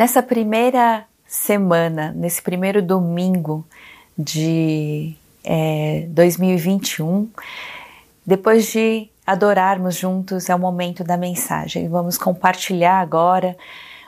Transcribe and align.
Nessa 0.00 0.22
primeira 0.22 1.04
semana, 1.26 2.10
nesse 2.16 2.40
primeiro 2.40 2.80
domingo 2.80 3.66
de 4.16 5.14
é, 5.44 6.06
2021, 6.08 7.28
depois 8.24 8.72
de 8.72 9.10
adorarmos 9.26 9.96
juntos, 9.96 10.48
é 10.48 10.54
o 10.54 10.58
momento 10.58 11.04
da 11.04 11.18
mensagem. 11.18 11.86
Vamos 11.86 12.16
compartilhar 12.16 12.98
agora 12.98 13.54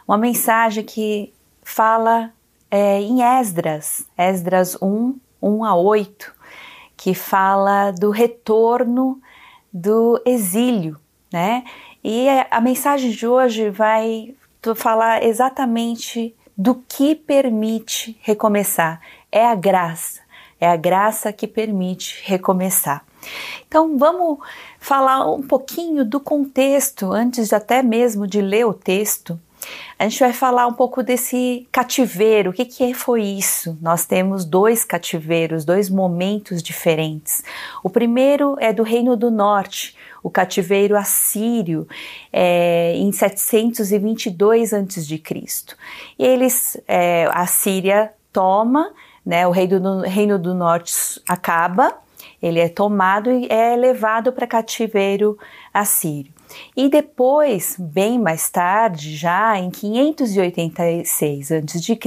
uma 0.09 0.17
mensagem 0.17 0.83
que 0.83 1.31
fala 1.63 2.33
é, 2.71 2.99
em 2.99 3.23
Esdras, 3.23 4.07
Esdras 4.17 4.79
1, 4.81 5.15
1 5.43 5.63
a 5.63 5.77
8, 5.77 6.35
que 6.97 7.13
fala 7.13 7.91
do 7.91 8.09
retorno 8.09 9.21
do 9.71 10.19
exílio, 10.25 10.99
né? 11.31 11.65
E 12.03 12.29
a 12.51 12.63
mensagem 12.63 13.11
de 13.11 13.27
hoje 13.27 13.69
vai 13.69 14.35
falar 14.75 15.25
exatamente 15.25 16.35
do 16.57 16.75
que 16.75 17.15
permite 17.15 18.19
recomeçar. 18.21 19.01
É 19.31 19.47
a 19.47 19.55
graça, 19.55 20.21
é 20.61 20.69
a 20.69 20.77
graça 20.77 21.33
que 21.33 21.47
permite 21.47 22.23
recomeçar. 22.25 23.05
Então 23.67 23.99
vamos 23.99 24.39
falar 24.79 25.29
um 25.31 25.43
pouquinho 25.43 26.05
do 26.05 26.21
contexto 26.21 27.13
antes 27.13 27.53
até 27.53 27.83
mesmo 27.83 28.27
de 28.27 28.41
ler 28.41 28.67
o 28.67 28.75
texto. 28.75 29.39
A 30.03 30.09
gente 30.09 30.19
vai 30.19 30.33
falar 30.33 30.67
um 30.67 30.73
pouco 30.73 31.01
desse 31.01 31.65
cativeiro. 31.71 32.51
O 32.51 32.53
que, 32.53 32.65
que 32.65 32.93
foi 32.93 33.23
isso? 33.23 33.79
Nós 33.81 34.05
temos 34.05 34.45
dois 34.45 34.85
cativeiros, 34.85 35.65
dois 35.65 35.89
momentos 35.89 36.61
diferentes. 36.61 37.45
O 37.85 37.89
primeiro 37.89 38.57
é 38.59 38.73
do 38.73 38.83
Reino 38.83 39.17
do 39.17 39.31
Norte, 39.31 39.97
o 40.21 40.29
cativeiro 40.29 40.97
assírio, 40.97 41.87
é, 42.33 42.95
em 42.97 43.13
722 43.13 44.75
a.C. 44.75 45.23
Eles, 46.19 46.77
é, 46.89 47.29
a 47.31 47.47
Síria 47.47 48.13
toma, 48.33 48.91
né, 49.25 49.47
o 49.47 49.53
reino 49.53 49.79
do, 49.79 50.01
reino 50.01 50.37
do 50.37 50.53
Norte 50.53 51.23
acaba, 51.29 51.97
ele 52.43 52.59
é 52.59 52.69
tomado 52.69 53.31
e 53.31 53.47
é 53.49 53.77
levado 53.77 54.33
para 54.33 54.49
cativeiro 54.49 55.39
assírio. 55.73 56.33
E 56.77 56.89
depois, 56.89 57.77
bem 57.79 58.19
mais 58.19 58.49
tarde, 58.51 59.17
já 59.17 59.59
em 59.59 59.71
586 59.71 61.53
a.C., 61.53 61.99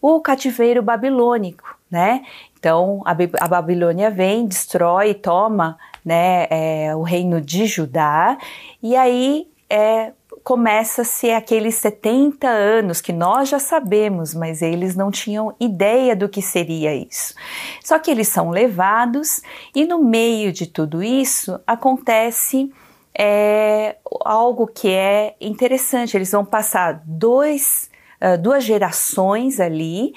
o 0.00 0.20
cativeiro 0.20 0.82
babilônico, 0.82 1.76
né? 1.90 2.22
Então 2.58 3.02
a, 3.04 3.46
Babilônia 3.46 4.10
vem, 4.10 4.46
destrói, 4.46 5.12
toma 5.12 5.76
né, 6.04 6.46
é, 6.48 6.96
o 6.96 7.02
reino 7.02 7.40
de 7.40 7.66
Judá, 7.66 8.38
e 8.82 8.96
aí 8.96 9.46
é, 9.68 10.12
começa-se 10.42 11.30
aqueles 11.30 11.74
70 11.76 12.46
anos 12.46 13.00
que 13.00 13.12
nós 13.12 13.48
já 13.48 13.58
sabemos, 13.58 14.34
mas 14.34 14.60
eles 14.60 14.94
não 14.94 15.10
tinham 15.10 15.54
ideia 15.58 16.14
do 16.14 16.28
que 16.28 16.42
seria 16.42 16.94
isso. 16.94 17.34
Só 17.82 17.98
que 17.98 18.10
eles 18.10 18.28
são 18.28 18.50
levados 18.50 19.40
e 19.74 19.86
no 19.86 20.02
meio 20.02 20.52
de 20.52 20.66
tudo 20.66 21.02
isso 21.02 21.58
acontece 21.66 22.70
é, 23.16 23.96
algo 24.24 24.66
que 24.66 24.88
é 24.88 25.34
interessante. 25.40 26.16
Eles 26.16 26.32
vão 26.32 26.44
passar 26.44 27.02
dois, 27.04 27.90
uh, 28.20 28.40
duas 28.40 28.64
gerações 28.64 29.60
ali, 29.60 30.12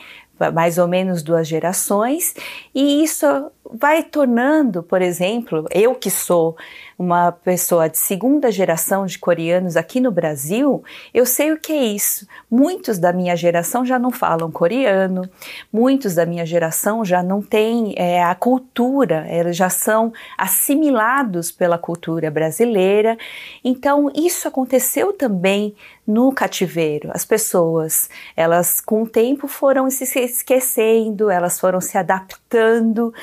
mais 0.53 0.77
ou 0.77 0.87
menos 0.87 1.23
duas 1.23 1.47
gerações, 1.47 2.35
e 2.73 3.03
isso 3.03 3.51
vai 3.73 4.03
tornando, 4.03 4.83
por 4.83 5.01
exemplo, 5.01 5.65
eu 5.71 5.95
que 5.95 6.09
sou 6.09 6.55
uma 6.97 7.31
pessoa 7.31 7.87
de 7.87 7.97
segunda 7.97 8.51
geração 8.51 9.05
de 9.05 9.19
coreanos 9.19 9.77
aqui 9.77 9.99
no 9.99 10.11
Brasil, 10.11 10.83
eu 11.13 11.25
sei 11.27 11.51
o 11.51 11.59
que 11.59 11.71
é 11.71 11.85
isso. 11.85 12.27
Muitos 12.49 12.97
da 12.97 13.13
minha 13.13 13.35
geração 13.35 13.85
já 13.85 13.99
não 13.99 14.09
falam 14.09 14.49
coreano, 14.49 15.29
muitos 15.71 16.15
da 16.15 16.25
minha 16.25 16.45
geração 16.45 17.05
já 17.05 17.21
não 17.21 17.41
têm 17.41 17.93
é, 17.97 18.23
a 18.23 18.33
cultura, 18.33 19.27
eles 19.29 19.55
já 19.55 19.69
são 19.69 20.11
assimilados 20.37 21.51
pela 21.51 21.77
cultura 21.77 22.31
brasileira. 22.31 23.15
Então, 23.63 24.11
isso 24.15 24.47
aconteceu 24.47 25.13
também 25.13 25.75
no 26.07 26.31
cativeiro. 26.31 27.11
As 27.13 27.25
pessoas, 27.25 28.09
elas 28.35 28.79
com 28.79 29.03
o 29.03 29.09
tempo 29.09 29.47
foram 29.47 29.89
se 29.91 30.03
esquecendo, 30.19 31.29
elas 31.29 31.59
foram 31.59 31.81
se 31.81 31.97
adaptando 31.97 33.13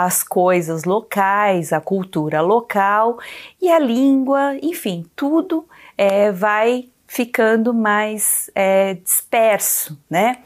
às 0.00 0.22
coisas 0.22 0.84
locais, 0.84 1.72
à 1.72 1.80
cultura 1.80 2.40
local 2.40 3.18
e 3.60 3.70
a 3.70 3.78
língua, 3.78 4.56
enfim, 4.62 5.04
tudo 5.14 5.66
é, 5.96 6.32
vai 6.32 6.88
ficando 7.06 7.74
mais 7.74 8.50
é, 8.54 8.94
disperso, 8.94 10.00
né? 10.08 10.38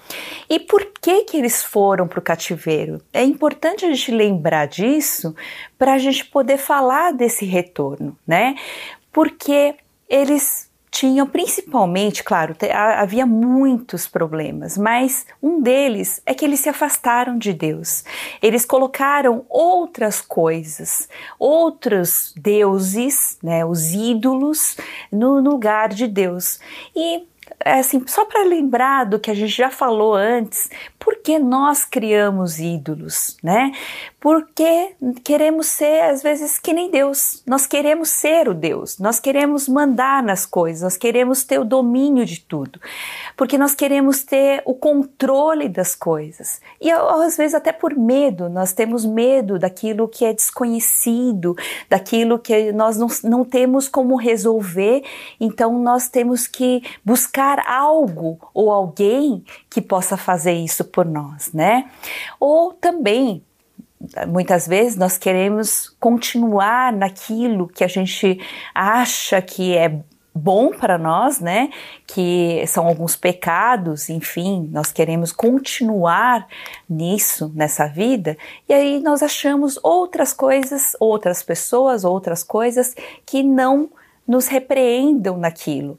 E 0.51 0.59
por 0.59 0.85
que 1.01 1.23
que 1.23 1.37
eles 1.37 1.63
foram 1.63 2.09
para 2.09 2.19
o 2.19 2.23
cativeiro? 2.23 3.01
É 3.13 3.23
importante 3.23 3.85
a 3.85 3.89
gente 3.89 4.11
lembrar 4.11 4.67
disso 4.67 5.33
para 5.79 5.95
a 5.95 5.99
gente 5.99 6.25
poder 6.25 6.59
falar 6.59 7.13
desse 7.13 7.45
retorno, 7.45 8.19
né? 8.27 8.57
Porque 9.13 9.77
eles 10.09 10.66
tinham 10.97 11.27
principalmente, 11.27 12.25
claro, 12.25 12.57
havia 12.97 13.27
muitos 13.27 14.09
problemas, 14.09 14.79
mas 14.79 15.27
um 15.43 15.61
deles 15.61 16.23
é 16.25 16.33
que 16.33 16.43
eles 16.43 16.61
se 16.61 16.71
afastaram 16.71 17.37
de 17.37 17.53
Deus. 17.53 18.03
Eles 18.41 18.65
colocaram 18.65 19.45
outras 19.51 20.23
coisas, 20.23 21.07
outros 21.39 22.33
deuses, 22.35 23.37
né, 23.43 23.63
os 23.63 23.93
ídolos, 23.93 24.79
no 25.13 25.39
lugar 25.39 25.91
de 25.91 26.07
Deus. 26.07 26.59
E 26.95 27.29
é 27.63 27.81
assim, 27.81 28.03
só 28.07 28.25
para 28.25 28.45
lembrar 28.45 29.05
do 29.05 29.19
que 29.19 29.31
a 29.31 29.35
gente 29.35 29.55
já 29.55 29.71
falou 29.71 30.15
antes, 30.15 30.71
por 31.07 31.17
que 31.23 31.39
nós 31.39 31.85
criamos 31.85 32.59
ídolos, 32.59 33.37
né? 33.43 33.71
Porque 34.21 34.97
queremos 35.23 35.69
ser, 35.69 36.03
às 36.11 36.23
vezes, 36.23 36.59
que 36.59 36.73
nem 36.73 36.91
Deus. 36.91 37.43
Nós 37.47 37.65
queremos 37.65 38.11
ser 38.11 38.49
o 38.49 38.55
Deus, 38.55 38.99
nós 38.99 39.21
queremos 39.21 39.69
mandar 39.69 40.23
nas 40.23 40.45
coisas, 40.45 40.83
nós 40.83 40.97
queremos 40.97 41.45
ter 41.45 41.61
o 41.61 41.65
domínio 41.65 42.27
de 42.27 42.41
tudo, 42.41 42.81
porque 43.37 43.57
nós 43.57 43.75
queremos 43.75 44.25
ter 44.25 44.63
o 44.67 44.75
controle 44.75 45.69
das 45.69 45.95
coisas. 45.95 46.61
E 46.81 46.91
às 46.91 47.37
vezes, 47.37 47.55
até 47.55 47.73
por 47.73 47.97
medo, 47.97 48.49
nós 48.49 48.73
temos 48.73 49.05
medo 49.05 49.59
daquilo 49.59 50.09
que 50.09 50.25
é 50.25 50.33
desconhecido, 50.33 51.57
daquilo 51.89 52.39
que 52.39 52.73
nós 52.73 52.97
não, 52.97 53.07
não 53.23 53.45
temos 53.45 53.89
como 53.89 54.17
resolver, 54.17 55.05
então 55.41 55.79
nós 55.79 56.09
temos 56.09 56.47
que 56.47 56.83
buscar 57.05 57.47
buscar 57.47 57.63
algo 57.67 58.39
ou 58.55 58.71
alguém 58.71 59.45
que 59.69 59.81
possa 59.81 60.17
fazer 60.17 60.55
isso 60.55 60.85
por 60.97 61.05
nós, 61.05 61.53
né? 61.53 61.91
Ou 62.41 62.73
também 62.73 63.45
muitas 64.27 64.67
vezes 64.67 64.97
nós 64.97 65.19
queremos 65.19 65.95
continuar 66.01 66.91
naquilo 66.93 67.69
que 67.69 67.85
a 67.85 67.89
gente 67.89 68.41
acha 68.75 69.43
que 69.43 69.77
é 69.77 70.01
bom 70.35 70.71
para 70.71 70.97
nós, 70.97 71.39
né? 71.39 71.71
Que 72.07 72.65
são 72.67 72.87
alguns 72.87 73.15
pecados, 73.15 74.09
enfim, 74.09 74.71
nós 74.73 74.91
queremos 74.91 75.33
continuar 75.33 76.47
nisso, 76.89 77.53
nessa 77.55 77.87
vida, 77.87 78.39
e 78.67 78.73
aí 78.73 79.01
nós 79.01 79.23
achamos 79.23 79.79
outras 79.83 80.33
coisas, 80.33 80.97
outras 80.99 81.43
pessoas, 81.43 82.05
outras 82.05 82.43
coisas 82.43 82.95
que 83.27 83.43
não 83.43 83.91
nos 84.27 84.47
repreendam 84.47 85.37
naquilo. 85.37 85.99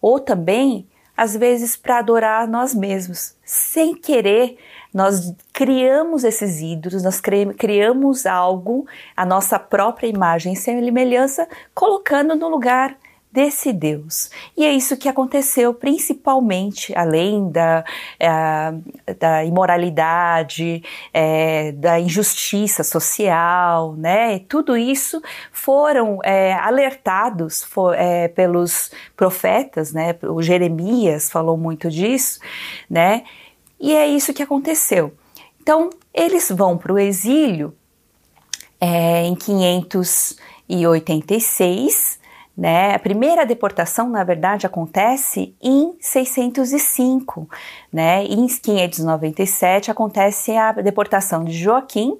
Ou 0.00 0.20
também, 0.20 0.86
às 1.16 1.36
vezes, 1.36 1.76
para 1.76 1.98
adorar 1.98 2.46
nós 2.46 2.74
mesmos. 2.74 3.34
Sem 3.44 3.94
querer, 3.94 4.58
nós 4.92 5.34
criamos 5.52 6.24
esses 6.24 6.60
ídolos, 6.60 7.02
nós 7.02 7.20
criamos 7.56 8.26
algo, 8.26 8.86
a 9.16 9.24
nossa 9.24 9.58
própria 9.58 10.06
imagem 10.06 10.52
e 10.52 10.56
semelhança, 10.56 11.48
colocando 11.74 12.34
no 12.34 12.48
lugar 12.48 12.96
desse 13.36 13.70
Deus. 13.70 14.30
E 14.56 14.64
é 14.64 14.72
isso 14.72 14.96
que 14.96 15.10
aconteceu 15.10 15.74
principalmente, 15.74 16.94
além 16.96 17.50
da, 17.50 17.84
é, 18.18 18.72
da 19.12 19.44
imoralidade, 19.44 20.82
é, 21.12 21.72
da 21.72 22.00
injustiça 22.00 22.82
social, 22.82 23.92
né? 23.92 24.38
Tudo 24.48 24.74
isso 24.74 25.20
foram 25.52 26.18
é, 26.24 26.54
alertados 26.54 27.62
for, 27.62 27.94
pelos 28.34 28.90
profetas, 29.14 29.92
né? 29.92 30.16
O 30.22 30.40
Jeremias 30.40 31.30
falou 31.30 31.58
muito 31.58 31.90
disso, 31.90 32.40
né? 32.88 33.22
E 33.78 33.94
é 33.94 34.06
isso 34.06 34.32
que 34.32 34.42
aconteceu. 34.42 35.12
Então, 35.60 35.90
eles 36.14 36.50
vão 36.50 36.78
para 36.78 36.90
o 36.90 36.98
exílio 36.98 37.76
é, 38.80 39.26
em 39.26 39.34
586, 39.34 42.24
né? 42.56 42.94
A 42.94 42.98
primeira 42.98 43.44
deportação, 43.44 44.08
na 44.08 44.24
verdade, 44.24 44.66
acontece 44.66 45.54
em 45.60 45.94
605, 46.00 47.48
né? 47.92 48.24
Em 48.24 48.46
597 48.46 49.90
acontece 49.90 50.56
a 50.56 50.72
deportação 50.72 51.44
de 51.44 51.52
Joaquim, 51.52 52.16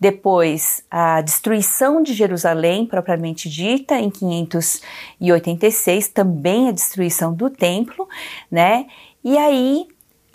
depois 0.00 0.84
a 0.90 1.20
destruição 1.20 2.02
de 2.02 2.12
Jerusalém 2.14 2.86
propriamente 2.86 3.48
dita 3.48 3.98
em 3.98 4.10
586, 4.10 6.08
também 6.08 6.68
a 6.68 6.72
destruição 6.72 7.32
do 7.32 7.48
templo, 7.48 8.08
né? 8.50 8.86
e 9.26 9.36
aí 9.36 9.88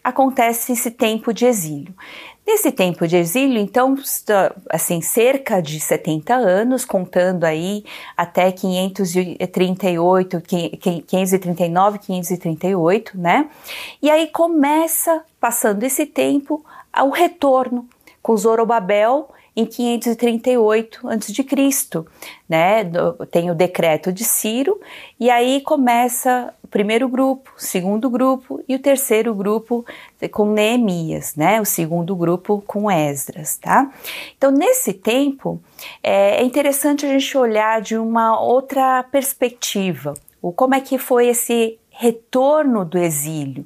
acontece 0.04 0.74
esse 0.74 0.92
tempo 0.92 1.34
de 1.34 1.46
exílio. 1.46 1.96
Nesse 2.52 2.70
tempo 2.70 3.08
de 3.08 3.16
exílio, 3.16 3.58
então, 3.62 3.96
assim, 4.70 5.00
cerca 5.02 5.62
de 5.62 5.80
70 5.80 6.36
anos, 6.36 6.84
contando 6.84 7.46
aí 7.46 7.86
até 8.18 8.52
538, 8.52 10.42
539, 10.42 12.00
538, 12.00 13.18
né? 13.18 13.50
E 14.02 14.12
aí 14.12 14.28
começa, 14.28 15.24
passando 15.40 15.84
esse 15.84 16.06
tempo, 16.06 16.62
o 16.94 17.10
retorno 17.12 17.88
com 18.22 18.36
Zorobabel 18.36 19.30
em 19.62 19.66
538 19.66 21.08
a.C., 21.08 22.06
né? 22.50 22.84
Tem 23.30 23.50
o 23.50 23.56
decreto 23.56 24.12
de 24.12 24.24
Ciro 24.24 24.80
e 25.20 25.30
aí 25.30 25.62
começa 25.62 26.54
o 26.64 26.68
primeiro 26.68 27.08
grupo, 27.08 27.52
o 27.58 27.62
segundo 27.62 28.10
grupo 28.10 28.62
e 28.68 28.76
o 28.76 28.80
terceiro 28.80 29.34
grupo 29.34 29.86
com 30.32 30.52
Neemias, 30.52 31.36
né? 31.36 31.62
O 31.62 31.66
segundo 31.66 32.16
grupo 32.16 32.64
com 32.66 32.90
Esdras, 32.90 33.58
tá? 33.58 33.90
Então 34.38 34.52
nesse 34.52 34.94
tempo 34.94 35.62
é, 36.04 36.42
é 36.42 36.44
interessante 36.44 37.06
a 37.06 37.10
gente 37.10 37.38
olhar 37.38 37.82
de 37.82 37.98
uma 37.98 38.40
outra 38.42 39.04
perspectiva, 39.04 40.14
o 40.42 40.52
como 40.52 40.76
é 40.76 40.82
que 40.82 40.98
foi 40.98 41.28
esse 41.28 41.78
retorno 42.02 42.84
do 42.84 42.98
exílio. 42.98 43.64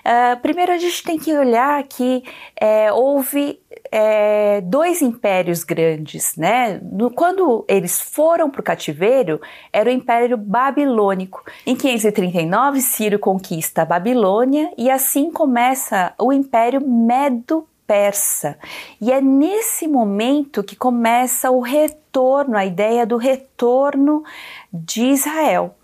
Uh, 0.00 0.40
primeiro 0.40 0.72
a 0.72 0.78
gente 0.78 1.02
tem 1.02 1.18
que 1.18 1.36
olhar 1.36 1.82
que 1.82 2.24
é, 2.58 2.90
houve 2.90 3.60
é, 3.96 4.60
dois 4.60 5.00
impérios 5.00 5.62
grandes, 5.62 6.34
né? 6.36 6.80
No, 6.82 7.12
quando 7.12 7.64
eles 7.68 8.00
foram 8.00 8.50
para 8.50 8.60
o 8.60 8.64
cativeiro, 8.64 9.40
era 9.72 9.88
o 9.88 9.92
Império 9.92 10.36
Babilônico. 10.36 11.44
Em 11.64 11.76
539, 11.76 12.80
Ciro 12.80 13.20
conquista 13.20 13.82
a 13.82 13.84
Babilônia 13.84 14.72
e 14.76 14.90
assim 14.90 15.30
começa 15.30 16.12
o 16.18 16.32
Império 16.32 16.84
Medo 16.84 17.68
persa. 17.86 18.58
E 19.00 19.12
é 19.12 19.20
nesse 19.20 19.86
momento 19.86 20.64
que 20.64 20.74
começa 20.74 21.52
o 21.52 21.60
retorno, 21.60 22.56
a 22.56 22.66
ideia 22.66 23.06
do 23.06 23.16
retorno 23.16 24.24
de 24.72 25.04
Israel. 25.04 25.76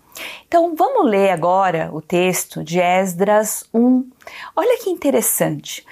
Então 0.47 0.75
vamos 0.75 1.09
ler 1.09 1.31
agora 1.31 1.89
o 1.93 2.01
texto 2.01 2.63
de 2.63 2.79
Esdras 2.79 3.63
1. 3.73 4.09
Olha 4.55 4.79
que 4.83 4.89
interessante. 4.89 5.85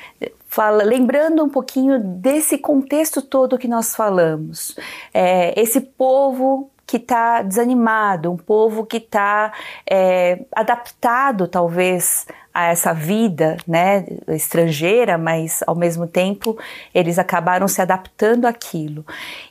Fala, 0.48 0.84
lembrando 0.84 1.44
um 1.44 1.50
pouquinho 1.50 2.00
desse 2.00 2.58
contexto 2.58 3.22
todo 3.22 3.58
que 3.58 3.68
nós 3.68 3.96
falamos. 3.96 4.76
É, 5.14 5.60
esse 5.60 5.80
povo 5.80 6.70
que 6.90 6.98
está 6.98 7.44
desanimado, 7.44 8.32
um 8.32 8.38
povo 8.38 8.84
que 8.84 8.98
está 8.98 9.54
é, 9.88 10.44
adaptado 10.56 11.48
talvez 11.48 12.26
a 12.54 12.66
essa 12.66 12.94
vida 12.94 13.58
né, 13.68 14.06
estrangeira, 14.30 15.18
mas 15.18 15.64
ao 15.68 15.76
mesmo 15.76 16.08
tempo 16.08 16.58
eles 16.94 17.20
acabaram 17.20 17.68
se 17.68 17.82
adaptando 17.82 18.46
àquilo. 18.46 19.06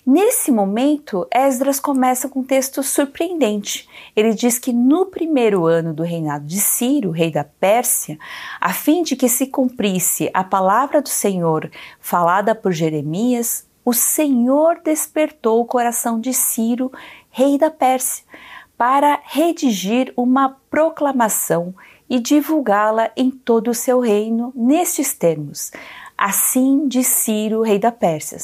Nesse 0.06 0.50
momento, 0.50 1.26
Esdras 1.32 1.78
começa 1.78 2.28
com 2.28 2.40
um 2.40 2.44
texto 2.44 2.82
surpreendente. 2.82 3.88
Ele 4.16 4.34
diz 4.34 4.58
que 4.58 4.72
no 4.72 5.06
primeiro 5.06 5.66
ano 5.66 5.94
do 5.94 6.02
reinado 6.02 6.46
de 6.46 6.60
Ciro, 6.60 7.10
rei 7.10 7.30
da 7.30 7.44
Pérsia, 7.44 8.18
a 8.60 8.72
fim 8.72 9.02
de 9.02 9.16
que 9.16 9.28
se 9.28 9.46
cumprisse 9.46 10.30
a 10.34 10.42
palavra 10.42 11.00
do 11.00 11.08
Senhor 11.08 11.70
falada 12.00 12.54
por 12.54 12.72
Jeremias, 12.72 13.66
o 13.84 13.92
Senhor 13.94 14.80
despertou 14.84 15.60
o 15.60 15.64
coração 15.64 16.20
de 16.20 16.34
Ciro, 16.34 16.92
rei 17.30 17.56
da 17.56 17.70
Pérsia, 17.70 18.24
para 18.76 19.20
redigir 19.24 20.12
uma 20.16 20.56
proclamação 20.70 21.74
e 22.08 22.18
divulgá-la 22.18 23.10
em 23.16 23.30
todo 23.30 23.68
o 23.68 23.74
seu 23.74 24.00
reino 24.00 24.52
nestes 24.54 25.14
termos. 25.14 25.70
Assim 26.16 26.88
diz 26.88 27.06
Ciro, 27.06 27.62
rei 27.62 27.78
da 27.78 27.92
Pérsia: 27.92 28.38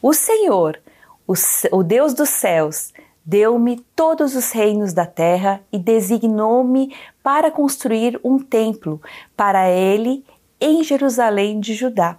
O 0.00 0.12
Senhor, 0.12 0.80
o, 1.26 1.34
o 1.72 1.82
Deus 1.82 2.14
dos 2.14 2.28
céus, 2.28 2.92
deu-me 3.24 3.84
todos 3.94 4.34
os 4.34 4.52
reinos 4.52 4.92
da 4.92 5.04
terra 5.04 5.60
e 5.70 5.78
designou-me 5.78 6.94
para 7.22 7.50
construir 7.50 8.18
um 8.24 8.38
templo 8.38 9.02
para 9.36 9.68
ele 9.68 10.24
em 10.60 10.82
Jerusalém 10.82 11.60
de 11.60 11.74
Judá. 11.74 12.18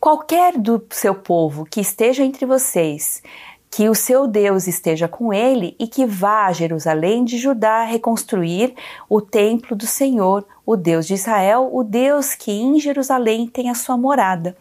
Qualquer 0.00 0.56
do 0.58 0.84
seu 0.90 1.14
povo 1.14 1.64
que 1.64 1.80
esteja 1.80 2.24
entre 2.24 2.46
vocês, 2.46 3.22
que 3.70 3.88
o 3.88 3.94
seu 3.94 4.26
Deus 4.26 4.66
esteja 4.66 5.06
com 5.06 5.32
ele 5.32 5.76
e 5.78 5.86
que 5.86 6.06
vá 6.06 6.46
a 6.46 6.52
Jerusalém 6.52 7.24
de 7.24 7.36
Judá 7.36 7.84
reconstruir 7.84 8.74
o 9.08 9.20
templo 9.20 9.76
do 9.76 9.86
Senhor, 9.86 10.46
o 10.64 10.76
Deus 10.76 11.06
de 11.06 11.14
Israel, 11.14 11.68
o 11.72 11.84
Deus 11.84 12.34
que 12.34 12.50
em 12.50 12.80
Jerusalém 12.80 13.46
tem 13.46 13.70
a 13.70 13.74
sua 13.74 13.96
morada. 13.96 14.56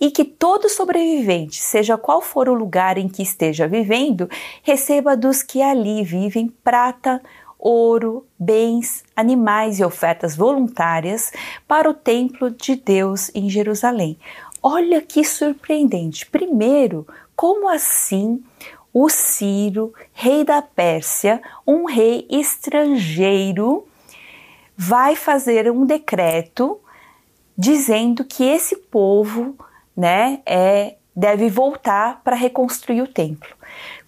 E 0.00 0.10
que 0.10 0.24
todo 0.24 0.68
sobrevivente, 0.68 1.60
seja 1.60 1.96
qual 1.96 2.20
for 2.20 2.48
o 2.48 2.54
lugar 2.54 2.98
em 2.98 3.08
que 3.08 3.22
esteja 3.22 3.68
vivendo, 3.68 4.28
receba 4.62 5.16
dos 5.16 5.42
que 5.42 5.62
ali 5.62 6.02
vivem 6.02 6.52
prata, 6.62 7.22
ouro, 7.58 8.26
bens, 8.38 9.04
animais 9.14 9.78
e 9.78 9.84
ofertas 9.84 10.34
voluntárias 10.34 11.30
para 11.68 11.88
o 11.88 11.94
templo 11.94 12.50
de 12.50 12.74
Deus 12.74 13.30
em 13.34 13.50
Jerusalém. 13.50 14.18
Olha 14.62 15.00
que 15.00 15.24
surpreendente. 15.24 16.26
Primeiro, 16.26 17.06
como 17.34 17.68
assim 17.68 18.42
o 18.92 19.08
Ciro, 19.08 19.94
rei 20.12 20.44
da 20.44 20.60
Pérsia, 20.60 21.40
um 21.66 21.84
rei 21.84 22.26
estrangeiro, 22.28 23.86
vai 24.76 25.16
fazer 25.16 25.70
um 25.70 25.86
decreto 25.86 26.80
dizendo 27.56 28.24
que 28.24 28.44
esse 28.44 28.76
povo, 28.76 29.54
né, 29.96 30.40
é 30.44 30.96
deve 31.14 31.50
voltar 31.50 32.22
para 32.22 32.36
reconstruir 32.36 33.02
o 33.02 33.06
templo. 33.06 33.50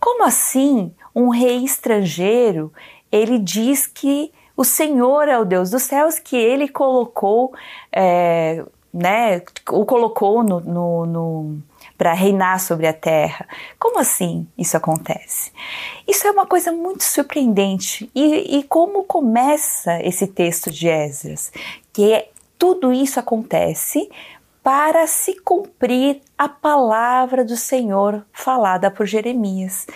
Como 0.00 0.25
assim 0.25 0.94
um 1.14 1.28
rei 1.28 1.64
estrangeiro, 1.64 2.72
ele 3.10 3.38
diz 3.38 3.87
que 3.87 4.32
o 4.56 4.64
Senhor 4.64 5.28
é 5.28 5.38
o 5.38 5.44
Deus 5.44 5.70
dos 5.70 5.82
céus, 5.82 6.19
que 6.19 6.37
ele 6.37 6.69
colocou 6.69 7.52
é, 7.93 8.64
né, 8.92 9.42
o 9.70 9.86
colocou 9.86 10.42
no, 10.42 10.60
no, 10.60 11.06
no 11.06 11.62
para 11.96 12.12
reinar 12.12 12.60
sobre 12.60 12.86
a 12.86 12.92
terra. 12.92 13.46
Como 13.78 13.98
assim 13.98 14.46
isso 14.58 14.76
acontece? 14.76 15.52
Isso 16.06 16.26
é 16.26 16.30
uma 16.30 16.46
coisa 16.46 16.72
muito 16.72 17.04
surpreendente. 17.04 18.11
E, 18.14 18.58
e 18.58 18.62
como 18.64 19.04
começa 19.04 20.00
esse 20.02 20.26
texto 20.26 20.70
de 20.70 20.88
Esdras? 20.88 21.52
Que 21.92 22.12
é, 22.12 22.28
tudo 22.58 22.92
isso 22.92 23.18
acontece 23.18 24.11
para 24.62 25.06
se 25.06 25.40
cumprir 25.40 26.20
a 26.38 26.49
palavra 26.49 27.44
do 27.44 27.56
Senhor 27.56 28.25
falada 28.32 28.90
por 28.90 29.06
Jeremias. 29.06 29.87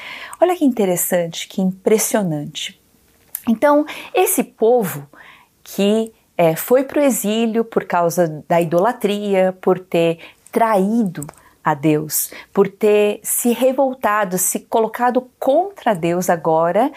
Olha 0.41 0.57
que 0.57 0.65
interessante, 0.65 1.47
que 1.47 1.61
impressionante. 1.61 2.81
Então, 3.49 3.87
esse 4.13 4.43
povo 4.43 5.09
que 5.63 6.13
é, 6.37 6.55
foi 6.55 6.85
para 6.85 7.01
o 7.01 7.03
exílio 7.03 7.65
por 7.65 7.85
causa 7.85 8.45
da 8.49 8.61
idolatria, 8.61 9.57
por 9.61 9.79
ter 9.79 10.19
traído 10.53 11.27
a 11.65 11.75
Deus, 11.75 12.31
por 12.53 12.69
ter 12.69 13.19
se 13.25 13.53
revoltado, 13.53 14.39
se 14.39 14.61
colocado 14.61 15.29
contra 15.39 15.95
Deus 15.95 16.31
agora, 16.31 16.93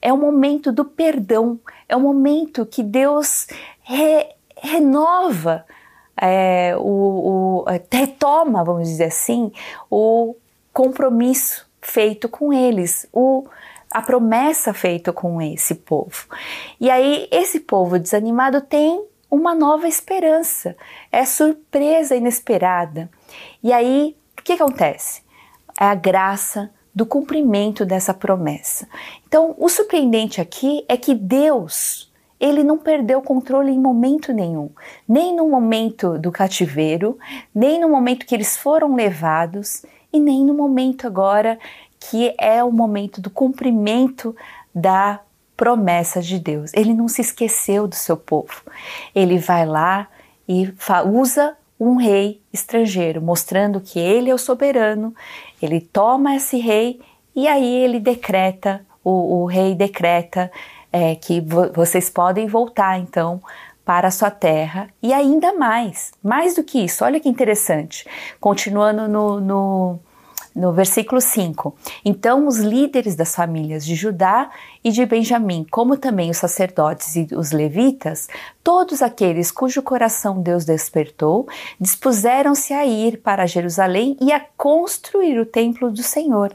é 0.00 0.12
o 0.12 0.16
momento 0.16 0.72
do 0.72 0.84
perdão, 0.84 1.60
é 1.86 1.94
o 1.94 2.00
momento 2.00 2.64
que 2.64 2.82
Deus 2.82 3.46
re, 3.82 4.28
renova, 4.56 5.66
é, 6.16 6.74
o, 6.78 7.64
o, 7.64 7.64
retoma, 7.92 8.64
vamos 8.64 8.88
dizer 8.88 9.04
assim, 9.04 9.52
o 9.90 10.34
compromisso 10.72 11.68
feito 11.82 12.26
com 12.28 12.50
eles, 12.50 13.06
o 13.12 13.46
a 13.94 14.02
promessa 14.02 14.74
feita 14.74 15.12
com 15.12 15.40
esse 15.40 15.76
povo. 15.76 16.26
E 16.80 16.90
aí, 16.90 17.28
esse 17.30 17.60
povo 17.60 17.96
desanimado 17.96 18.60
tem 18.60 19.06
uma 19.30 19.54
nova 19.54 19.86
esperança, 19.86 20.76
é 21.12 21.24
surpresa 21.24 22.16
inesperada. 22.16 23.08
E 23.62 23.72
aí, 23.72 24.16
o 24.36 24.42
que 24.42 24.54
acontece? 24.54 25.22
É 25.80 25.84
a 25.84 25.94
graça 25.94 26.72
do 26.92 27.06
cumprimento 27.06 27.86
dessa 27.86 28.12
promessa. 28.12 28.88
Então, 29.28 29.54
o 29.58 29.68
surpreendente 29.68 30.40
aqui 30.40 30.84
é 30.88 30.96
que 30.96 31.14
Deus, 31.14 32.12
ele 32.40 32.64
não 32.64 32.78
perdeu 32.78 33.20
o 33.20 33.22
controle 33.22 33.70
em 33.70 33.78
momento 33.78 34.32
nenhum, 34.32 34.70
nem 35.08 35.34
no 35.34 35.48
momento 35.48 36.18
do 36.18 36.32
cativeiro, 36.32 37.16
nem 37.54 37.80
no 37.80 37.88
momento 37.88 38.26
que 38.26 38.34
eles 38.34 38.56
foram 38.56 38.96
levados 38.96 39.84
e 40.12 40.18
nem 40.18 40.44
no 40.44 40.54
momento 40.54 41.08
agora 41.08 41.58
que 42.10 42.34
é 42.38 42.62
o 42.62 42.70
momento 42.70 43.20
do 43.20 43.30
cumprimento 43.30 44.36
da 44.74 45.20
promessa 45.56 46.20
de 46.20 46.38
Deus. 46.38 46.72
Ele 46.74 46.92
não 46.92 47.08
se 47.08 47.20
esqueceu 47.20 47.86
do 47.86 47.94
seu 47.94 48.16
povo. 48.16 48.62
Ele 49.14 49.38
vai 49.38 49.64
lá 49.64 50.08
e 50.48 50.72
usa 51.06 51.56
um 51.78 51.96
rei 51.96 52.40
estrangeiro, 52.52 53.22
mostrando 53.22 53.80
que 53.80 53.98
ele 53.98 54.30
é 54.30 54.34
o 54.34 54.38
soberano. 54.38 55.14
Ele 55.62 55.80
toma 55.80 56.36
esse 56.36 56.58
rei 56.58 57.00
e 57.34 57.48
aí 57.48 57.74
ele 57.76 57.98
decreta, 57.98 58.84
o, 59.02 59.42
o 59.42 59.46
rei 59.46 59.74
decreta 59.74 60.50
é, 60.92 61.14
que 61.14 61.40
vo 61.40 61.72
vocês 61.72 62.08
podem 62.10 62.46
voltar 62.46 62.98
então 62.98 63.40
para 63.84 64.08
a 64.08 64.10
sua 64.10 64.30
terra 64.30 64.88
e 65.02 65.12
ainda 65.12 65.52
mais, 65.52 66.12
mais 66.22 66.54
do 66.54 66.62
que 66.62 66.78
isso, 66.78 67.04
olha 67.04 67.20
que 67.20 67.28
interessante. 67.28 68.06
Continuando 68.40 69.08
no, 69.08 69.40
no 69.40 69.98
no 70.54 70.72
versículo 70.72 71.20
5. 71.20 71.74
Então, 72.04 72.46
os 72.46 72.58
líderes 72.58 73.16
das 73.16 73.34
famílias 73.34 73.84
de 73.84 73.94
Judá 73.94 74.50
e 74.84 74.90
de 74.90 75.04
Benjamim, 75.04 75.66
como 75.70 75.96
também 75.96 76.30
os 76.30 76.36
sacerdotes 76.36 77.16
e 77.16 77.28
os 77.34 77.50
levitas, 77.50 78.28
todos 78.62 79.02
aqueles 79.02 79.50
cujo 79.50 79.82
coração 79.82 80.40
Deus 80.40 80.64
despertou, 80.64 81.48
dispuseram-se 81.80 82.72
a 82.72 82.86
ir 82.86 83.18
para 83.18 83.46
Jerusalém 83.46 84.16
e 84.20 84.32
a 84.32 84.40
construir 84.56 85.38
o 85.40 85.46
templo 85.46 85.90
do 85.90 86.02
Senhor. 86.02 86.54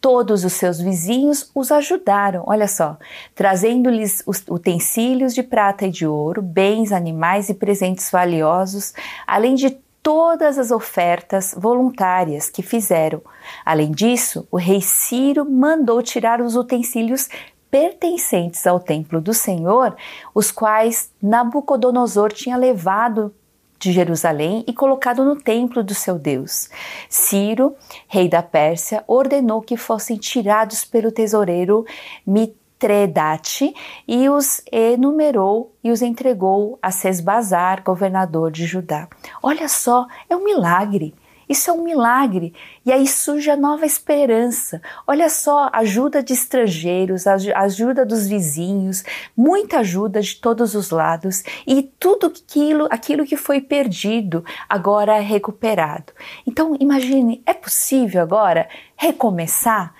Todos 0.00 0.44
os 0.44 0.52
seus 0.52 0.80
vizinhos 0.80 1.50
os 1.54 1.70
ajudaram, 1.72 2.44
olha 2.46 2.68
só, 2.68 2.96
trazendo-lhes 3.34 4.22
utensílios 4.48 5.34
de 5.34 5.42
prata 5.42 5.86
e 5.86 5.90
de 5.90 6.06
ouro, 6.06 6.40
bens, 6.40 6.92
animais 6.92 7.48
e 7.48 7.54
presentes 7.54 8.10
valiosos, 8.10 8.94
além 9.26 9.54
de 9.54 9.76
todas 10.06 10.56
as 10.56 10.70
ofertas 10.70 11.52
voluntárias 11.58 12.48
que 12.48 12.62
fizeram. 12.62 13.20
Além 13.64 13.90
disso, 13.90 14.46
o 14.52 14.56
rei 14.56 14.80
Ciro 14.80 15.44
mandou 15.44 16.00
tirar 16.00 16.40
os 16.40 16.54
utensílios 16.54 17.28
pertencentes 17.68 18.64
ao 18.68 18.78
templo 18.78 19.20
do 19.20 19.34
Senhor, 19.34 19.96
os 20.32 20.52
quais 20.52 21.10
Nabucodonosor 21.20 22.32
tinha 22.32 22.56
levado 22.56 23.34
de 23.80 23.90
Jerusalém 23.90 24.64
e 24.68 24.72
colocado 24.72 25.24
no 25.24 25.34
templo 25.34 25.82
do 25.82 25.92
seu 25.92 26.16
Deus. 26.16 26.70
Ciro, 27.10 27.74
rei 28.06 28.28
da 28.28 28.44
Pérsia, 28.44 29.02
ordenou 29.08 29.60
que 29.60 29.76
fossem 29.76 30.16
tirados 30.16 30.84
pelo 30.84 31.10
tesoureiro 31.10 31.84
Mit 32.24 32.54
Tredate 32.78 33.74
e 34.06 34.28
os 34.28 34.60
enumerou 34.70 35.74
e 35.82 35.90
os 35.90 36.02
entregou 36.02 36.78
a 36.82 36.90
Sesbazar, 36.90 37.82
governador 37.82 38.50
de 38.50 38.66
Judá. 38.66 39.08
Olha 39.42 39.68
só, 39.68 40.06
é 40.28 40.36
um 40.36 40.44
milagre. 40.44 41.14
Isso 41.48 41.70
é 41.70 41.72
um 41.72 41.84
milagre. 41.84 42.52
E 42.84 42.90
aí 42.92 43.06
surge 43.06 43.48
a 43.50 43.56
nova 43.56 43.86
esperança. 43.86 44.82
Olha 45.06 45.28
só, 45.28 45.70
ajuda 45.72 46.22
de 46.22 46.32
estrangeiros, 46.32 47.24
ajuda 47.26 48.04
dos 48.04 48.26
vizinhos, 48.26 49.04
muita 49.36 49.78
ajuda 49.78 50.20
de 50.20 50.34
todos 50.36 50.74
os 50.74 50.90
lados 50.90 51.44
e 51.66 51.82
tudo 51.82 52.26
aquilo, 52.26 52.88
aquilo 52.90 53.24
que 53.24 53.36
foi 53.36 53.60
perdido 53.60 54.44
agora 54.68 55.16
é 55.16 55.20
recuperado. 55.20 56.12
Então, 56.46 56.76
imagine, 56.80 57.42
é 57.46 57.54
possível 57.54 58.22
agora 58.22 58.68
recomeçar? 58.96 59.94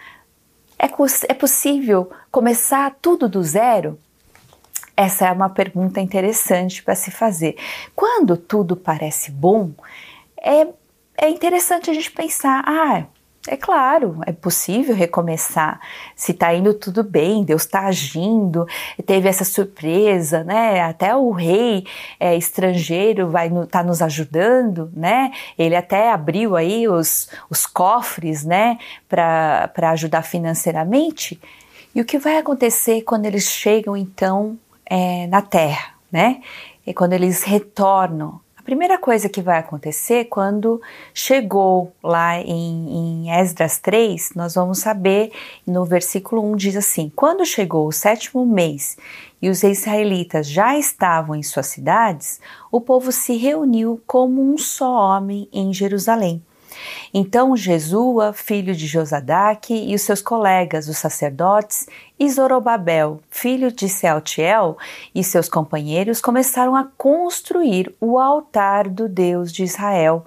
É, 0.79 0.87
é 1.29 1.35
possível 1.35 2.11
começar 2.31 2.95
tudo 3.01 3.29
do 3.29 3.43
zero? 3.43 3.99
Essa 4.97 5.29
é 5.29 5.33
uma 5.33 5.51
pergunta 5.51 6.01
interessante 6.01 6.83
para 6.83 6.95
se 6.95 7.11
fazer. 7.11 7.57
Quando 7.95 8.37
tudo 8.37 8.75
parece 8.77 9.31
bom, 9.31 9.73
é, 10.41 10.67
é 11.19 11.29
interessante 11.29 11.91
a 11.91 11.95
gente 11.95 12.11
pensar: 12.11 12.63
ah, 12.67 13.05
é 13.49 13.57
claro, 13.57 14.21
é 14.27 14.33
possível 14.33 14.95
recomeçar. 14.95 15.81
Se 16.15 16.33
está 16.33 16.55
indo 16.55 16.75
tudo 16.75 17.03
bem, 17.03 17.45
Deus 17.45 17.63
está 17.63 17.87
agindo, 17.87 18.67
teve 19.05 19.29
essa 19.29 19.45
surpresa, 19.45 20.45
né? 20.45 20.81
Até 20.83 21.15
o 21.15 21.31
rei 21.31 21.87
é, 22.19 22.37
estrangeiro 22.37 23.29
vai 23.29 23.49
estar 23.49 23.67
tá 23.67 23.83
nos 23.83 24.03
ajudando, 24.03 24.91
né? 24.95 25.33
Ele 25.59 25.77
até 25.77 26.11
abriu 26.11 26.57
aí 26.57 26.89
os, 26.89 27.29
os 27.51 27.67
cofres, 27.67 28.45
né? 28.45 28.79
Para 29.09 29.91
ajudar 29.91 30.23
financeiramente. 30.23 31.41
E 31.95 32.01
o 32.01 32.05
que 32.05 32.19
vai 32.19 32.37
acontecer 32.39 33.03
quando 33.03 33.27
eles 33.27 33.45
chegam 33.45 33.97
então 33.97 34.59
é, 34.85 35.27
na 35.27 35.43
Terra, 35.43 35.95
né? 36.11 36.41
E 36.87 36.95
quando 36.95 37.13
eles 37.15 37.43
retornam 37.43 38.41
primeira 38.67 38.99
coisa 38.99 39.29
que 39.29 39.41
vai 39.41 39.59
acontecer 39.59 40.25
quando 40.25 40.83
chegou 41.15 41.93
lá 42.03 42.37
em, 42.41 43.25
em 43.25 43.31
Esdras 43.31 43.79
3, 43.79 44.33
nós 44.35 44.57
vamos 44.57 44.81
saber, 44.81 45.31
no 45.65 45.85
versículo 45.85 46.43
1 46.51 46.57
diz 46.57 46.77
assim: 46.77 47.11
Quando 47.15 47.47
chegou 47.47 47.87
o 47.87 47.93
sétimo 47.93 48.45
mês 48.45 48.99
e 49.41 49.49
os 49.49 49.63
israelitas 49.63 50.49
já 50.49 50.77
estavam 50.77 51.37
em 51.37 51.45
suas 51.45 51.67
cidades, 51.67 52.41
o 52.69 52.81
povo 52.81 53.13
se 53.13 53.37
reuniu 53.37 54.03
como 54.05 54.43
um 54.43 54.59
só 54.59 54.91
homem 54.91 55.49
em 55.53 55.73
Jerusalém. 55.73 56.43
Então 57.13 57.57
Jesua, 57.57 58.33
filho 58.33 58.75
de 58.75 58.87
Josadaque, 58.87 59.75
e 59.75 59.95
os 59.95 60.03
seus 60.03 60.23
colegas, 60.23 60.89
os 60.89 60.99
sacerdotes, 60.99 61.87
e 62.19 62.29
Zorobabel, 62.31 63.21
filho 63.31 63.71
de 63.71 63.89
Sealtiel, 63.89 64.77
e 65.15 65.23
seus 65.23 65.49
companheiros 65.49 66.21
começaram 66.21 66.75
a 66.75 66.89
construir 66.97 67.95
o 68.01 68.19
altar 68.19 68.89
do 68.89 69.09
Deus 69.09 69.53
de 69.53 69.63
Israel, 69.63 70.25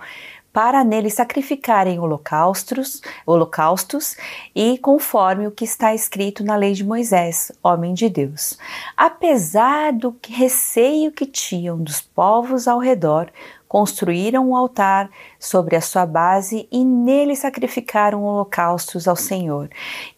para 0.52 0.84
nele 0.84 1.10
sacrificarem 1.10 2.00
holocaustos, 2.00 3.02
holocaustos 3.26 4.18
e 4.56 4.78
conforme 4.80 5.48
o 5.48 5.52
que 5.52 5.64
está 5.64 5.94
escrito 5.94 6.44
na 6.44 6.56
lei 6.56 6.74
de 6.74 6.84
Moisés, 6.84 7.52
homem 7.64 7.94
de 7.94 8.10
Deus. 8.10 8.58
Apesar 8.98 9.94
do 9.94 10.16
receio 10.28 11.12
que 11.12 11.26
tinham 11.26 11.78
dos 11.78 12.02
povos 12.02 12.68
ao 12.68 12.80
redor, 12.80 13.32
construíram 13.70 14.50
um 14.50 14.56
altar 14.56 15.10
sobre 15.40 15.76
a 15.76 15.82
sua 15.82 16.06
base 16.06 16.68
e 16.72 16.84
nele 16.84 17.36
sacrificaram 17.36 18.24
holocaustos 18.24 19.08
ao 19.08 19.16
Senhor, 19.16 19.70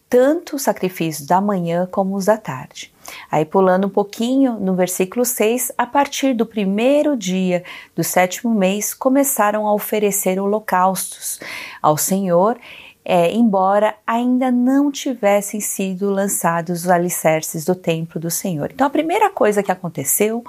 tanto 0.10 0.56
os 0.56 0.62
sacrifícios 0.64 1.28
da 1.28 1.42
manhã 1.42 1.88
como 1.92 2.16
os 2.16 2.26
da 2.26 2.38
tarde. 2.38 2.94
Aí, 3.30 3.44
pulando 3.44 3.88
um 3.88 3.90
pouquinho, 3.90 4.58
no 4.60 4.74
versículo 4.74 5.26
6, 5.26 5.74
a 5.78 5.86
partir 5.86 6.34
do 6.34 6.46
primeiro 6.46 7.18
dia 7.18 7.64
do 7.94 8.04
sétimo 8.04 8.54
mês, 8.54 8.94
começaram 8.94 9.68
a 9.68 9.74
oferecer 9.74 10.40
holocaustos 10.40 11.40
ao 11.82 11.98
Senhor 11.98 12.58
é, 13.04 13.32
embora 13.32 13.96
ainda 14.06 14.52
não 14.52 14.92
tivessem 14.92 15.60
sido 15.60 16.12
lançados 16.12 16.84
os 16.84 16.90
alicerces 16.90 17.66
do 17.66 17.74
templo 17.74 18.20
do 18.20 18.30
Senhor. 18.30 18.70
Então, 18.72 18.86
a 18.86 18.92
primeira 18.92 19.30
coisa 19.30 19.64
que 19.64 19.72
aconteceu 19.72 20.44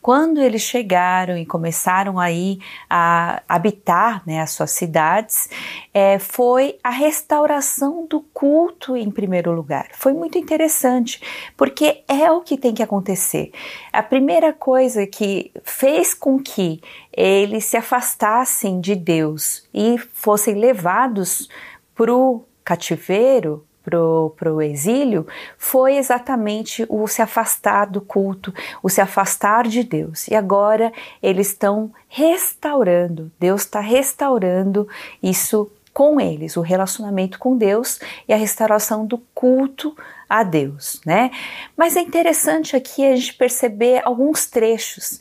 quando 0.00 0.40
eles 0.40 0.62
chegaram 0.62 1.36
e 1.36 1.44
começaram 1.44 2.18
aí 2.18 2.58
a 2.88 3.42
habitar 3.48 4.22
né, 4.24 4.40
as 4.40 4.52
suas 4.52 4.70
cidades 4.70 5.48
é, 5.92 6.18
foi 6.18 6.78
a 6.82 6.90
restauração 6.90 8.06
do 8.06 8.20
culto 8.20 8.96
em 8.96 9.10
primeiro 9.10 9.52
lugar. 9.52 9.88
Foi 9.92 10.12
muito 10.12 10.38
interessante, 10.38 11.20
porque 11.56 12.04
é 12.06 12.30
o 12.30 12.40
que 12.40 12.56
tem 12.56 12.72
que 12.72 12.82
acontecer. 12.82 13.50
A 13.92 14.02
primeira 14.02 14.52
coisa 14.52 15.06
que 15.06 15.50
fez 15.64 16.14
com 16.14 16.38
que 16.38 16.80
eles 17.12 17.64
se 17.64 17.76
afastassem 17.76 18.80
de 18.80 18.94
Deus 18.94 19.66
e 19.72 19.98
fossem 20.12 20.54
levados 20.54 21.48
para 21.96 22.14
o 22.14 22.44
cativeiro, 22.62 23.66
para 23.82 24.52
o 24.52 24.60
exílio, 24.60 25.26
foi 25.56 25.96
exatamente 25.96 26.84
o 26.88 27.06
se 27.06 27.22
afastar 27.22 27.86
do 27.86 28.00
culto, 28.00 28.52
o 28.82 28.88
se 28.88 29.00
afastar 29.00 29.66
de 29.66 29.82
Deus. 29.82 30.28
E 30.28 30.34
agora 30.34 30.92
eles 31.22 31.48
estão 31.48 31.92
restaurando, 32.08 33.30
Deus 33.38 33.62
está 33.62 33.80
restaurando 33.80 34.88
isso 35.22 35.70
com 35.92 36.20
eles, 36.20 36.56
o 36.56 36.60
relacionamento 36.60 37.38
com 37.38 37.56
Deus 37.56 37.98
e 38.28 38.32
a 38.32 38.36
restauração 38.36 39.06
do 39.06 39.18
culto 39.32 39.96
a 40.28 40.42
Deus, 40.42 41.00
né? 41.06 41.30
Mas 41.76 41.96
é 41.96 42.00
interessante 42.00 42.76
aqui 42.76 43.06
a 43.06 43.16
gente 43.16 43.34
perceber 43.34 44.02
alguns 44.04 44.46
trechos, 44.46 45.20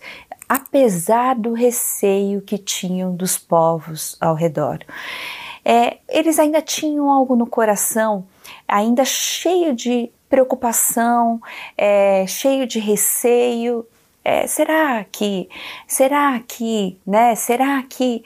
apesar 0.50 1.36
do 1.36 1.53
receio 1.53 2.41
que 2.41 2.58
tinham 2.58 3.15
dos 3.15 3.38
povos 3.38 4.17
ao 4.20 4.36
redor 4.36 4.79
é, 5.65 5.98
eles 6.07 6.38
ainda 6.38 6.62
tinham 6.62 7.10
algo 7.10 7.36
no 7.36 7.48
coração, 7.48 8.25
ainda 8.67 9.03
cheio 9.03 9.74
de 9.74 10.12
preocupação, 10.29 11.41
é, 11.75 12.27
cheio 12.27 12.67
de 12.67 12.77
receio. 12.77 13.86
É, 14.24 14.45
será 14.45 15.03
que, 15.12 15.50
será 15.88 16.39
que, 16.48 17.00
né? 17.05 17.34
Será 17.36 17.84
que 17.84 18.24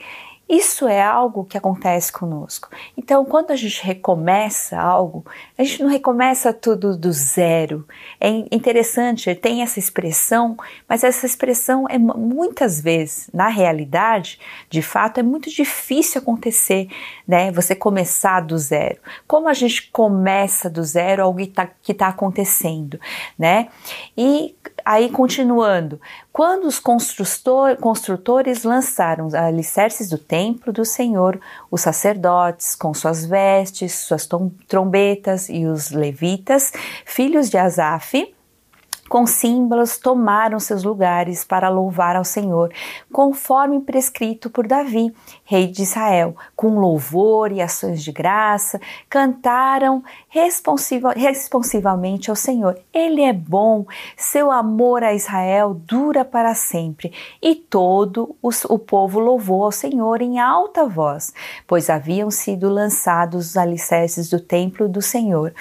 isso 0.50 0.88
é 0.88 1.00
algo 1.00 1.44
que 1.44 1.56
acontece 1.56 2.10
conosco. 2.10 2.68
Então, 2.96 3.24
quando 3.24 3.52
a 3.52 3.56
gente 3.56 3.84
recomeça 3.84 4.76
algo, 4.76 5.24
a 5.56 5.62
gente 5.62 5.80
não 5.80 5.88
recomeça 5.88 6.52
tudo 6.52 6.96
do 6.96 7.12
zero. 7.12 7.86
É 8.20 8.28
interessante, 8.50 9.32
tem 9.36 9.62
essa 9.62 9.78
expressão, 9.78 10.56
mas 10.88 11.04
essa 11.04 11.24
expressão 11.24 11.86
é 11.88 11.98
muitas 11.98 12.80
vezes, 12.80 13.30
na 13.32 13.46
realidade, 13.46 14.40
de 14.68 14.82
fato, 14.82 15.20
é 15.20 15.22
muito 15.22 15.48
difícil 15.48 16.20
acontecer, 16.20 16.88
né? 17.26 17.52
Você 17.52 17.76
começar 17.76 18.40
do 18.40 18.58
zero. 18.58 18.98
Como 19.28 19.48
a 19.48 19.54
gente 19.54 19.88
começa 19.92 20.68
do 20.68 20.82
zero 20.82 21.22
algo 21.22 21.38
que 21.38 21.44
está 21.44 21.68
tá 21.96 22.08
acontecendo, 22.08 22.98
né? 23.38 23.68
E 24.16 24.56
Aí, 24.92 25.08
continuando, 25.08 26.00
quando 26.32 26.64
os 26.64 26.80
construtores 26.80 28.64
lançaram 28.64 29.28
alicerces 29.36 30.08
do 30.08 30.18
templo 30.18 30.72
do 30.72 30.84
Senhor, 30.84 31.40
os 31.70 31.82
sacerdotes, 31.82 32.74
com 32.74 32.92
suas 32.92 33.24
vestes, 33.24 33.94
suas 33.94 34.28
trombetas, 34.66 35.48
e 35.48 35.64
os 35.64 35.92
levitas, 35.92 36.72
filhos 37.06 37.48
de 37.48 37.56
Asaf, 37.56 38.34
com 39.10 39.26
símbolos 39.26 39.98
tomaram 39.98 40.60
seus 40.60 40.84
lugares 40.84 41.44
para 41.44 41.68
louvar 41.68 42.14
ao 42.14 42.24
Senhor, 42.24 42.72
conforme 43.12 43.80
prescrito 43.80 44.48
por 44.48 44.68
Davi, 44.68 45.12
rei 45.44 45.66
de 45.66 45.82
Israel, 45.82 46.36
com 46.54 46.78
louvor 46.78 47.50
e 47.50 47.60
ações 47.60 48.04
de 48.04 48.12
graça, 48.12 48.80
cantaram 49.08 50.00
responsiva, 50.30 51.12
responsivamente 51.12 52.30
ao 52.30 52.36
Senhor. 52.36 52.78
Ele 52.94 53.20
é 53.20 53.32
bom, 53.32 53.84
seu 54.16 54.50
amor 54.50 55.02
a 55.02 55.12
Israel 55.12 55.74
dura 55.74 56.24
para 56.24 56.54
sempre. 56.54 57.12
E 57.42 57.56
todo 57.56 58.36
o 58.42 58.78
povo 58.78 59.18
louvou 59.18 59.64
ao 59.64 59.72
Senhor 59.72 60.22
em 60.22 60.38
alta 60.38 60.86
voz, 60.86 61.34
pois 61.66 61.90
haviam 61.90 62.30
sido 62.30 62.70
lançados 62.70 63.50
os 63.50 63.56
alicerces 63.56 64.30
do 64.30 64.38
templo 64.38 64.88
do 64.88 65.02
Senhor. 65.02 65.52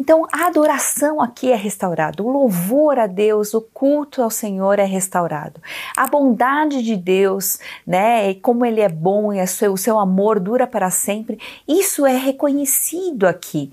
Então, 0.00 0.26
a 0.32 0.46
adoração 0.46 1.20
aqui 1.20 1.52
é 1.52 1.56
restaurada, 1.56 2.22
o 2.22 2.30
louvor 2.30 2.98
a 2.98 3.06
Deus, 3.06 3.52
o 3.52 3.60
culto 3.60 4.22
ao 4.22 4.30
Senhor 4.30 4.78
é 4.78 4.84
restaurado. 4.84 5.60
A 5.94 6.06
bondade 6.06 6.82
de 6.82 6.96
Deus, 6.96 7.58
né, 7.86 8.32
como 8.34 8.64
ele 8.64 8.80
é 8.80 8.88
bom 8.88 9.34
e 9.34 9.42
o 9.42 9.76
seu 9.76 9.98
amor 9.98 10.40
dura 10.40 10.66
para 10.66 10.88
sempre, 10.90 11.38
isso 11.66 12.06
é 12.06 12.16
reconhecido 12.16 13.26
aqui. 13.26 13.70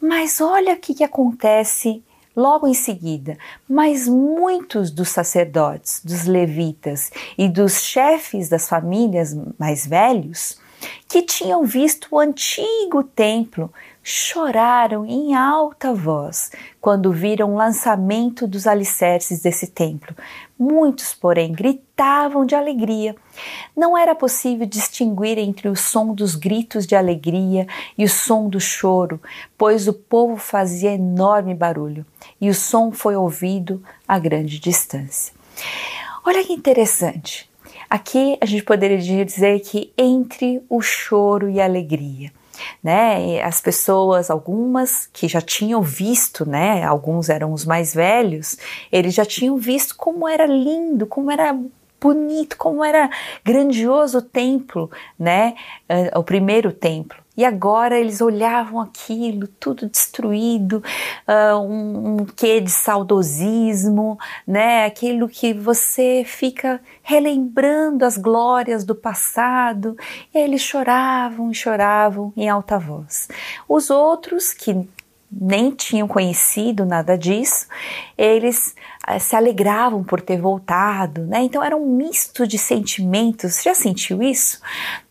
Mas 0.00 0.40
olha 0.40 0.74
o 0.74 0.78
que, 0.78 0.94
que 0.94 1.04
acontece 1.04 2.02
logo 2.36 2.66
em 2.66 2.74
seguida. 2.74 3.38
Mas 3.68 4.06
muitos 4.06 4.90
dos 4.90 5.08
sacerdotes, 5.08 6.02
dos 6.04 6.26
levitas 6.26 7.10
e 7.38 7.48
dos 7.48 7.82
chefes 7.82 8.48
das 8.48 8.68
famílias 8.68 9.36
mais 9.58 9.86
velhos, 9.86 10.60
que 11.08 11.22
tinham 11.22 11.64
visto 11.64 12.08
o 12.10 12.18
antigo 12.18 13.02
templo, 13.02 13.72
choraram 14.02 15.04
em 15.04 15.34
alta 15.34 15.92
voz 15.92 16.52
quando 16.80 17.10
viram 17.10 17.54
o 17.54 17.56
lançamento 17.56 18.46
dos 18.46 18.66
alicerces 18.66 19.42
desse 19.42 19.66
templo. 19.66 20.14
Muitos, 20.58 21.12
porém, 21.12 21.52
gritavam 21.52 22.46
de 22.46 22.54
alegria. 22.54 23.14
Não 23.76 23.96
era 23.96 24.14
possível 24.14 24.66
distinguir 24.66 25.38
entre 25.38 25.68
o 25.68 25.76
som 25.76 26.14
dos 26.14 26.34
gritos 26.34 26.86
de 26.86 26.96
alegria 26.96 27.66
e 27.96 28.04
o 28.04 28.08
som 28.08 28.48
do 28.48 28.58
choro, 28.58 29.20
pois 29.58 29.86
o 29.86 29.92
povo 29.92 30.36
fazia 30.36 30.92
enorme 30.92 31.54
barulho 31.54 32.06
e 32.40 32.48
o 32.48 32.54
som 32.54 32.90
foi 32.90 33.14
ouvido 33.14 33.82
a 34.08 34.18
grande 34.18 34.58
distância. 34.58 35.34
Olha 36.24 36.42
que 36.42 36.54
interessante. 36.54 37.50
Aqui 37.88 38.38
a 38.40 38.46
gente 38.46 38.64
poderia 38.64 39.24
dizer 39.24 39.60
que 39.60 39.92
entre 39.96 40.62
o 40.70 40.80
choro 40.80 41.50
e 41.50 41.60
a 41.60 41.64
alegria 41.64 42.32
né? 42.82 43.42
As 43.42 43.60
pessoas, 43.60 44.30
algumas 44.30 45.08
que 45.12 45.28
já 45.28 45.40
tinham 45.40 45.82
visto, 45.82 46.48
né? 46.48 46.84
Alguns 46.84 47.28
eram 47.28 47.52
os 47.52 47.64
mais 47.64 47.94
velhos, 47.94 48.56
eles 48.90 49.14
já 49.14 49.24
tinham 49.24 49.56
visto 49.56 49.96
como 49.96 50.28
era 50.28 50.46
lindo, 50.46 51.06
como 51.06 51.30
era 51.30 51.58
bonito, 52.00 52.56
como 52.56 52.84
era 52.84 53.10
grandioso 53.44 54.18
o 54.18 54.22
templo, 54.22 54.90
né? 55.18 55.54
O 56.14 56.22
primeiro 56.22 56.72
templo. 56.72 57.26
E 57.36 57.44
agora 57.44 57.98
eles 57.98 58.22
olhavam 58.22 58.80
aquilo, 58.80 59.46
tudo 59.46 59.88
destruído, 59.88 60.82
uh, 61.28 61.58
um, 61.58 62.22
um 62.22 62.24
quê 62.24 62.62
de 62.62 62.70
saudosismo, 62.70 64.18
né? 64.46 64.86
Aquilo 64.86 65.28
que 65.28 65.52
você 65.52 66.24
fica 66.24 66.80
relembrando 67.02 68.06
as 68.06 68.16
glórias 68.16 68.84
do 68.84 68.94
passado. 68.94 69.96
E 70.34 70.38
eles 70.38 70.62
choravam 70.62 71.52
choravam 71.52 72.32
em 72.36 72.48
alta 72.48 72.78
voz. 72.78 73.28
Os 73.68 73.90
outros 73.90 74.54
que 74.54 74.88
nem 75.30 75.70
tinham 75.72 76.08
conhecido 76.08 76.86
nada 76.86 77.18
disso, 77.18 77.66
eles 78.16 78.74
eh, 78.95 78.95
se 79.20 79.36
alegravam 79.36 80.02
por 80.02 80.20
ter 80.20 80.40
voltado, 80.40 81.22
né? 81.26 81.42
Então 81.42 81.62
era 81.62 81.76
um 81.76 81.86
misto 81.86 82.46
de 82.46 82.58
sentimentos. 82.58 83.54
Você 83.54 83.68
já 83.68 83.74
sentiu 83.74 84.22
isso, 84.22 84.60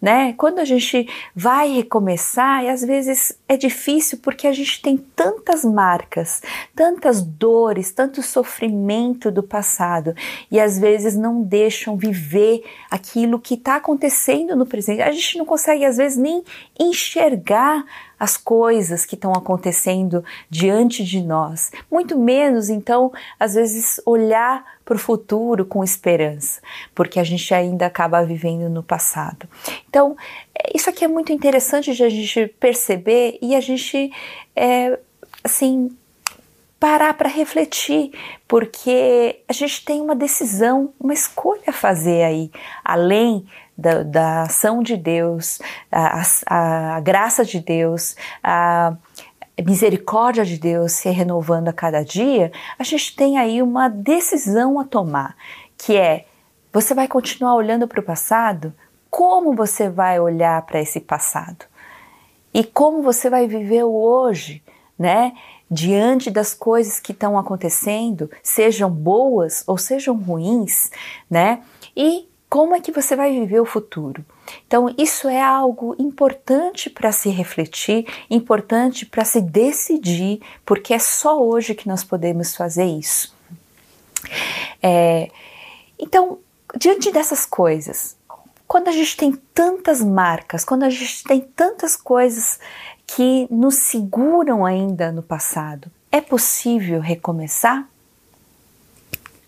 né? 0.01 0.33
Quando 0.33 0.59
a 0.59 0.65
gente 0.65 1.07
vai 1.35 1.69
recomeçar, 1.69 2.63
e 2.63 2.69
às 2.69 2.81
vezes 2.81 3.37
é 3.47 3.55
difícil 3.55 4.19
porque 4.21 4.47
a 4.47 4.53
gente 4.53 4.81
tem 4.81 4.97
tantas 4.97 5.63
marcas, 5.63 6.41
tantas 6.75 7.21
dores, 7.21 7.91
tanto 7.91 8.21
sofrimento 8.21 9.31
do 9.31 9.41
passado 9.41 10.13
e 10.51 10.59
às 10.59 10.77
vezes 10.77 11.15
não 11.15 11.41
deixam 11.41 11.95
viver 11.95 12.63
aquilo 12.91 13.39
que 13.39 13.53
está 13.53 13.77
acontecendo 13.77 14.55
no 14.55 14.65
presente. 14.65 15.01
A 15.01 15.11
gente 15.11 15.37
não 15.37 15.45
consegue 15.45 15.85
às 15.85 15.97
vezes 15.97 16.17
nem 16.17 16.43
enxergar 16.77 17.85
as 18.19 18.37
coisas 18.37 19.05
que 19.05 19.15
estão 19.15 19.33
acontecendo 19.33 20.23
diante 20.49 21.03
de 21.03 21.21
nós, 21.21 21.71
muito 21.91 22.17
menos 22.17 22.69
então, 22.69 23.11
às 23.39 23.55
vezes, 23.55 23.84
olhar 24.05 24.63
para 24.83 24.95
o 24.95 24.99
futuro 24.99 25.65
com 25.65 25.83
esperança, 25.83 26.61
porque 26.93 27.19
a 27.19 27.23
gente 27.23 27.53
ainda 27.53 27.85
acaba 27.85 28.23
vivendo 28.23 28.69
no 28.69 28.83
passado. 28.83 29.47
Então, 29.89 30.15
é, 30.53 30.71
isso 30.75 30.89
aqui 30.89 31.03
é 31.03 31.07
muito 31.07 31.31
interessante 31.31 31.93
de 31.93 32.03
a 32.03 32.09
gente 32.09 32.47
perceber 32.59 33.37
e 33.41 33.55
a 33.55 33.61
gente, 33.61 34.11
é, 34.55 34.97
assim, 35.43 35.89
parar 36.79 37.13
para 37.15 37.29
refletir, 37.29 38.11
porque 38.47 39.39
a 39.47 39.53
gente 39.53 39.83
tem 39.83 40.01
uma 40.01 40.15
decisão, 40.15 40.93
uma 40.99 41.13
escolha 41.13 41.63
a 41.67 41.73
fazer 41.73 42.23
aí, 42.23 42.51
além 42.83 43.45
da, 43.77 44.03
da 44.03 44.41
ação 44.43 44.81
de 44.81 44.95
Deus, 44.95 45.59
a, 45.91 46.21
a, 46.47 46.95
a 46.95 46.99
graça 46.99 47.43
de 47.43 47.59
Deus, 47.59 48.15
a 48.43 48.95
misericórdia 49.63 50.43
de 50.43 50.57
Deus 50.57 50.93
se 50.93 51.09
renovando 51.09 51.69
a 51.69 51.73
cada 51.73 52.03
dia, 52.03 52.51
a 52.77 52.83
gente 52.83 53.15
tem 53.15 53.37
aí 53.37 53.61
uma 53.61 53.87
decisão 53.87 54.79
a 54.79 54.83
tomar, 54.83 55.35
que 55.77 55.95
é: 55.95 56.25
você 56.73 56.93
vai 56.93 57.07
continuar 57.07 57.55
olhando 57.55 57.87
para 57.87 57.99
o 57.99 58.03
passado? 58.03 58.73
Como 59.09 59.55
você 59.55 59.89
vai 59.89 60.19
olhar 60.19 60.61
para 60.63 60.81
esse 60.81 60.99
passado? 60.99 61.65
E 62.53 62.63
como 62.63 63.01
você 63.01 63.29
vai 63.29 63.47
viver 63.47 63.83
o 63.83 63.93
hoje, 63.93 64.61
né? 64.99 65.33
Diante 65.71 66.29
das 66.29 66.53
coisas 66.53 66.99
que 66.99 67.11
estão 67.11 67.37
acontecendo, 67.37 68.29
sejam 68.43 68.89
boas 68.89 69.63
ou 69.65 69.77
sejam 69.77 70.15
ruins, 70.15 70.91
né? 71.29 71.61
E 71.95 72.29
como 72.49 72.75
é 72.75 72.81
que 72.81 72.91
você 72.91 73.15
vai 73.15 73.31
viver 73.31 73.59
o 73.59 73.65
futuro? 73.65 74.23
Então, 74.67 74.93
isso 74.97 75.27
é 75.27 75.41
algo 75.41 75.95
importante 75.99 76.89
para 76.89 77.11
se 77.11 77.29
refletir, 77.29 78.05
importante 78.29 79.05
para 79.05 79.25
se 79.25 79.41
decidir, 79.41 80.41
porque 80.65 80.93
é 80.93 80.99
só 80.99 81.41
hoje 81.41 81.75
que 81.75 81.87
nós 81.87 82.03
podemos 82.03 82.55
fazer 82.55 82.85
isso. 82.85 83.35
É, 84.81 85.29
então, 85.99 86.39
diante 86.77 87.11
dessas 87.11 87.45
coisas, 87.45 88.15
quando 88.67 88.87
a 88.87 88.91
gente 88.91 89.15
tem 89.15 89.33
tantas 89.53 90.01
marcas, 90.01 90.65
quando 90.65 90.83
a 90.83 90.89
gente 90.89 91.23
tem 91.23 91.41
tantas 91.41 91.95
coisas 91.95 92.59
que 93.05 93.47
nos 93.51 93.75
seguram 93.75 94.65
ainda 94.65 95.11
no 95.11 95.21
passado, 95.21 95.91
é 96.11 96.19
possível 96.21 96.99
recomeçar? 96.99 97.87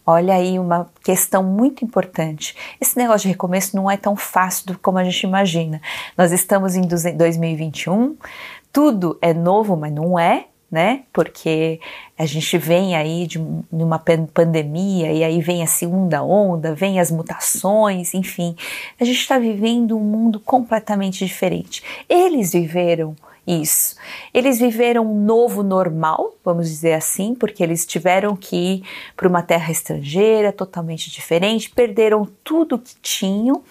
Olha 0.10 0.36
aí 0.36 0.58
uma 0.58 0.90
questão 1.04 1.44
muito 1.44 1.84
importante. 1.84 2.56
Esse 2.80 2.98
negócio 2.98 3.24
de 3.24 3.34
recomeço 3.34 3.76
não 3.76 3.92
é 3.92 3.98
tão 3.98 4.16
fácil 4.16 4.80
como 4.82 4.98
a 4.98 5.04
gente 5.04 5.24
imagina. 5.24 5.82
Nós 6.18 6.32
estamos 6.32 6.78
em 6.78 6.82
2021, 6.82 8.16
tudo 8.72 9.18
é 9.22 9.34
novo, 9.34 9.76
mas 9.76 9.92
não 9.92 10.18
é, 10.18 10.46
né? 10.72 11.04
Porque 11.12 11.82
a 12.18 12.26
gente 12.26 12.58
vem 12.58 12.96
aí 12.96 13.28
de 13.28 13.38
uma 13.70 14.00
pandemia 14.34 15.12
e 15.12 15.26
aí 15.26 15.42
vem 15.42 15.62
a 15.62 15.68
segunda 15.68 16.24
onda, 16.24 16.74
vem 16.74 17.02
as 17.02 17.12
mutações, 17.12 18.14
enfim. 18.14 18.56
A 18.98 19.04
gente 19.04 19.20
está 19.20 19.38
vivendo 19.38 19.98
um 19.98 20.04
mundo 20.04 20.40
completamente 20.40 21.26
diferente. 21.26 21.84
Eles 22.08 22.54
viveram 22.54 23.14
isso. 23.48 23.96
Eles 24.34 24.60
viveram 24.60 25.06
um 25.10 25.24
novo 25.24 25.64
normal, 25.64 26.36
vamos 26.44 26.68
dizer 26.68 26.94
assim, 26.94 27.34
porque 27.34 27.64
eles 27.64 27.86
tiveram 27.86 28.36
que 28.36 28.56
ir 28.56 28.84
para 29.16 29.28
uma 29.28 29.42
terra 29.42 29.72
estrangeira 29.72 30.52
totalmente 30.52 31.10
diferente, 31.10 31.70
perderam 31.70 32.28
tudo 32.44 32.78
que 32.78 32.96
tinham 33.02 33.64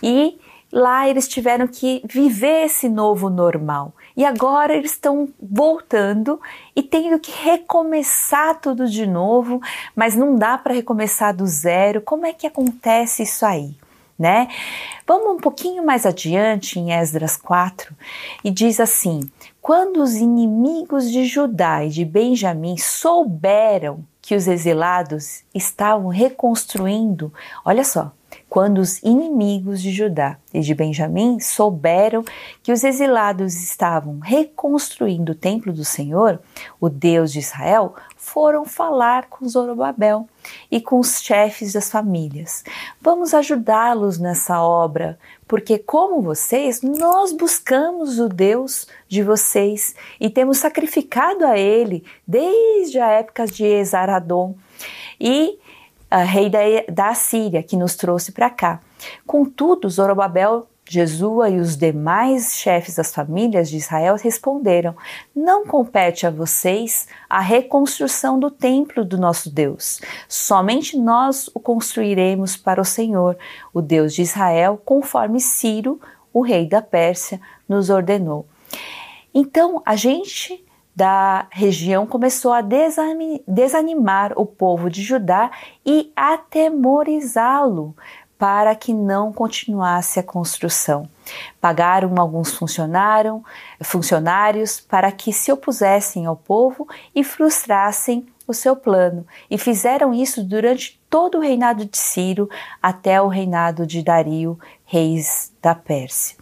e 0.00 0.38
lá 0.72 1.08
eles 1.08 1.26
tiveram 1.26 1.66
que 1.66 2.02
viver 2.04 2.66
esse 2.66 2.88
novo 2.88 3.28
normal. 3.28 3.92
E 4.16 4.24
agora 4.24 4.74
eles 4.74 4.92
estão 4.92 5.28
voltando 5.40 6.40
e 6.74 6.82
tendo 6.82 7.18
que 7.18 7.32
recomeçar 7.32 8.60
tudo 8.60 8.88
de 8.88 9.06
novo, 9.06 9.60
mas 9.94 10.14
não 10.14 10.36
dá 10.36 10.56
para 10.56 10.74
recomeçar 10.74 11.34
do 11.34 11.46
zero. 11.46 12.00
Como 12.00 12.26
é 12.26 12.32
que 12.32 12.46
acontece 12.46 13.22
isso 13.22 13.44
aí? 13.44 13.74
Né? 14.18 14.48
Vamos 15.06 15.36
um 15.36 15.38
pouquinho 15.38 15.84
mais 15.84 16.06
adiante 16.06 16.78
em 16.78 16.92
Esdras 16.92 17.36
4 17.36 17.94
e 18.42 18.50
diz 18.50 18.80
assim: 18.80 19.20
Quando 19.60 20.02
os 20.02 20.14
inimigos 20.14 21.10
de 21.10 21.24
Judá 21.24 21.84
e 21.84 21.88
de 21.88 22.04
Benjamim 22.04 22.76
souberam 22.76 24.04
que 24.20 24.34
os 24.34 24.48
exilados 24.48 25.44
estavam 25.54 26.08
reconstruindo, 26.08 27.32
olha 27.64 27.84
só, 27.84 28.12
quando 28.48 28.78
os 28.78 29.02
inimigos 29.02 29.82
de 29.82 29.90
Judá 29.90 30.38
e 30.52 30.60
de 30.60 30.74
Benjamim 30.74 31.38
souberam 31.40 32.24
que 32.62 32.72
os 32.72 32.84
exilados 32.84 33.54
estavam 33.54 34.18
reconstruindo 34.18 35.32
o 35.32 35.34
templo 35.34 35.72
do 35.72 35.84
Senhor, 35.84 36.40
o 36.80 36.88
Deus 36.88 37.32
de 37.32 37.40
Israel, 37.40 37.94
foram 38.26 38.64
falar 38.64 39.26
com 39.28 39.48
Zorobabel 39.48 40.28
e 40.68 40.80
com 40.80 40.98
os 40.98 41.22
chefes 41.22 41.72
das 41.74 41.88
famílias. 41.88 42.64
Vamos 43.00 43.32
ajudá-los 43.32 44.18
nessa 44.18 44.60
obra, 44.60 45.16
porque, 45.46 45.78
como 45.78 46.20
vocês, 46.20 46.82
nós 46.82 47.32
buscamos 47.32 48.18
o 48.18 48.28
Deus 48.28 48.88
de 49.06 49.22
vocês 49.22 49.94
e 50.20 50.28
temos 50.28 50.58
sacrificado 50.58 51.46
a 51.46 51.56
Ele 51.56 52.04
desde 52.26 52.98
a 52.98 53.08
época 53.10 53.46
de 53.46 53.64
Esaradom 53.64 54.56
e 55.20 55.56
a 56.10 56.24
rei 56.24 56.50
da, 56.50 56.58
da 56.92 57.14
Síria, 57.14 57.62
que 57.62 57.76
nos 57.76 57.94
trouxe 57.94 58.32
para 58.32 58.50
cá. 58.50 58.80
Contudo, 59.24 59.88
Zorobabel 59.88 60.66
Jesua 60.88 61.50
e 61.50 61.58
os 61.58 61.76
demais 61.76 62.54
chefes 62.54 62.94
das 62.94 63.12
famílias 63.12 63.68
de 63.68 63.76
Israel 63.76 64.14
responderam: 64.16 64.94
Não 65.34 65.66
compete 65.66 66.26
a 66.26 66.30
vocês 66.30 67.08
a 67.28 67.40
reconstrução 67.40 68.38
do 68.38 68.50
templo 68.50 69.04
do 69.04 69.18
nosso 69.18 69.50
Deus. 69.50 70.00
Somente 70.28 70.96
nós 70.96 71.50
o 71.52 71.58
construiremos 71.58 72.56
para 72.56 72.80
o 72.80 72.84
Senhor, 72.84 73.36
o 73.74 73.82
Deus 73.82 74.14
de 74.14 74.22
Israel, 74.22 74.80
conforme 74.84 75.40
Ciro, 75.40 76.00
o 76.32 76.40
rei 76.40 76.68
da 76.68 76.80
Pérsia, 76.80 77.40
nos 77.68 77.90
ordenou. 77.90 78.46
Então 79.34 79.82
a 79.84 79.96
gente 79.96 80.64
da 80.94 81.46
região 81.50 82.06
começou 82.06 82.54
a 82.54 82.62
desanimar 83.46 84.32
o 84.34 84.46
povo 84.46 84.88
de 84.88 85.02
Judá 85.02 85.50
e 85.84 86.10
atemorizá-lo 86.16 87.94
para 88.38 88.74
que 88.74 88.92
não 88.92 89.32
continuasse 89.32 90.18
a 90.20 90.22
construção. 90.22 91.08
Pagaram 91.60 92.14
alguns 92.18 92.54
funcionários 93.82 94.80
para 94.80 95.10
que 95.10 95.32
se 95.32 95.50
opusessem 95.50 96.26
ao 96.26 96.36
povo 96.36 96.86
e 97.14 97.24
frustrassem 97.24 98.26
o 98.46 98.54
seu 98.54 98.76
plano, 98.76 99.26
e 99.50 99.58
fizeram 99.58 100.14
isso 100.14 100.44
durante 100.44 101.00
todo 101.10 101.38
o 101.38 101.40
reinado 101.40 101.84
de 101.84 101.98
Ciro 101.98 102.48
até 102.80 103.20
o 103.20 103.26
reinado 103.26 103.84
de 103.84 104.02
Dario, 104.02 104.56
reis 104.84 105.52
da 105.60 105.74
Pérsia. 105.74 106.36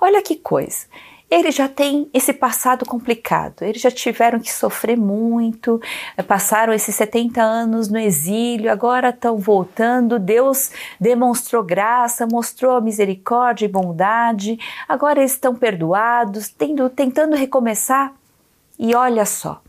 Olha 0.00 0.22
que 0.22 0.36
coisa! 0.36 0.86
Eles 1.32 1.54
já 1.54 1.66
têm 1.66 2.10
esse 2.12 2.30
passado 2.30 2.84
complicado, 2.84 3.62
eles 3.62 3.80
já 3.80 3.90
tiveram 3.90 4.38
que 4.38 4.52
sofrer 4.52 4.98
muito, 4.98 5.80
passaram 6.28 6.74
esses 6.74 6.94
70 6.94 7.40
anos 7.40 7.88
no 7.88 7.98
exílio, 7.98 8.70
agora 8.70 9.08
estão 9.08 9.38
voltando. 9.38 10.18
Deus 10.18 10.70
demonstrou 11.00 11.64
graça, 11.64 12.28
mostrou 12.30 12.82
misericórdia 12.82 13.64
e 13.64 13.68
bondade, 13.68 14.58
agora 14.86 15.20
eles 15.20 15.32
estão 15.32 15.54
perdoados, 15.54 16.50
tendo, 16.50 16.90
tentando 16.90 17.34
recomeçar. 17.34 18.12
E 18.78 18.94
olha 18.94 19.24
só, 19.24 19.61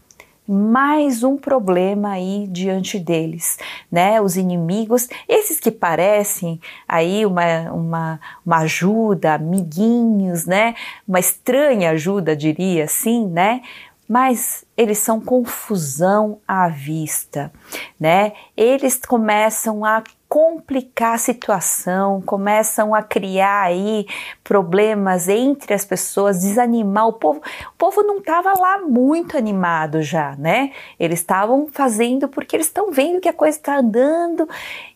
mais 0.48 1.24
um 1.24 1.38
problema 1.38 2.12
aí 2.12 2.48
diante 2.50 3.00
deles, 3.00 3.58
né? 3.92 4.20
Os 4.22 4.36
inimigos, 4.36 5.08
esses 5.28 5.60
que 5.60 5.72
parecem 5.72 6.60
aí 6.88 7.26
uma, 7.26 7.72
uma, 7.72 8.20
uma 8.46 8.58
ajuda, 8.60 9.36
amiguinhos, 9.36 10.46
né? 10.46 10.76
Uma 11.08 11.20
estranha 11.20 11.92
ajuda, 11.92 12.36
diria 12.36 12.84
assim, 12.84 13.28
né? 13.28 13.62
Mas 14.08 14.66
eles 14.76 14.98
são 14.98 15.22
confusão 15.22 16.40
à 16.48 16.68
vista, 16.68 17.52
né? 17.98 18.34
Eles 18.56 18.98
começam 18.98 19.86
a 19.86 20.04
complicar 20.34 21.14
a 21.14 21.18
situação, 21.20 22.20
começam 22.20 22.96
a 22.96 23.04
criar 23.04 23.66
aí 23.66 24.08
problemas 24.44 25.30
entre 25.30 25.76
as 25.76 25.86
pessoas, 25.86 26.40
desanimar 26.40 27.08
o 27.08 27.14
povo. 27.14 27.40
O 27.68 27.78
povo 27.78 28.02
não 28.02 28.18
estava 28.18 28.52
lá 28.60 28.80
muito 28.80 29.38
animado 29.38 30.02
já, 30.02 30.36
né? 30.36 30.72
Eles 31.00 31.20
estavam 31.20 31.68
fazendo 31.72 32.28
porque 32.28 32.56
eles 32.56 32.66
estão 32.66 32.92
vendo 32.92 33.22
que 33.22 33.30
a 33.30 33.34
coisa 33.34 33.60
está 33.60 33.78
andando 33.78 34.50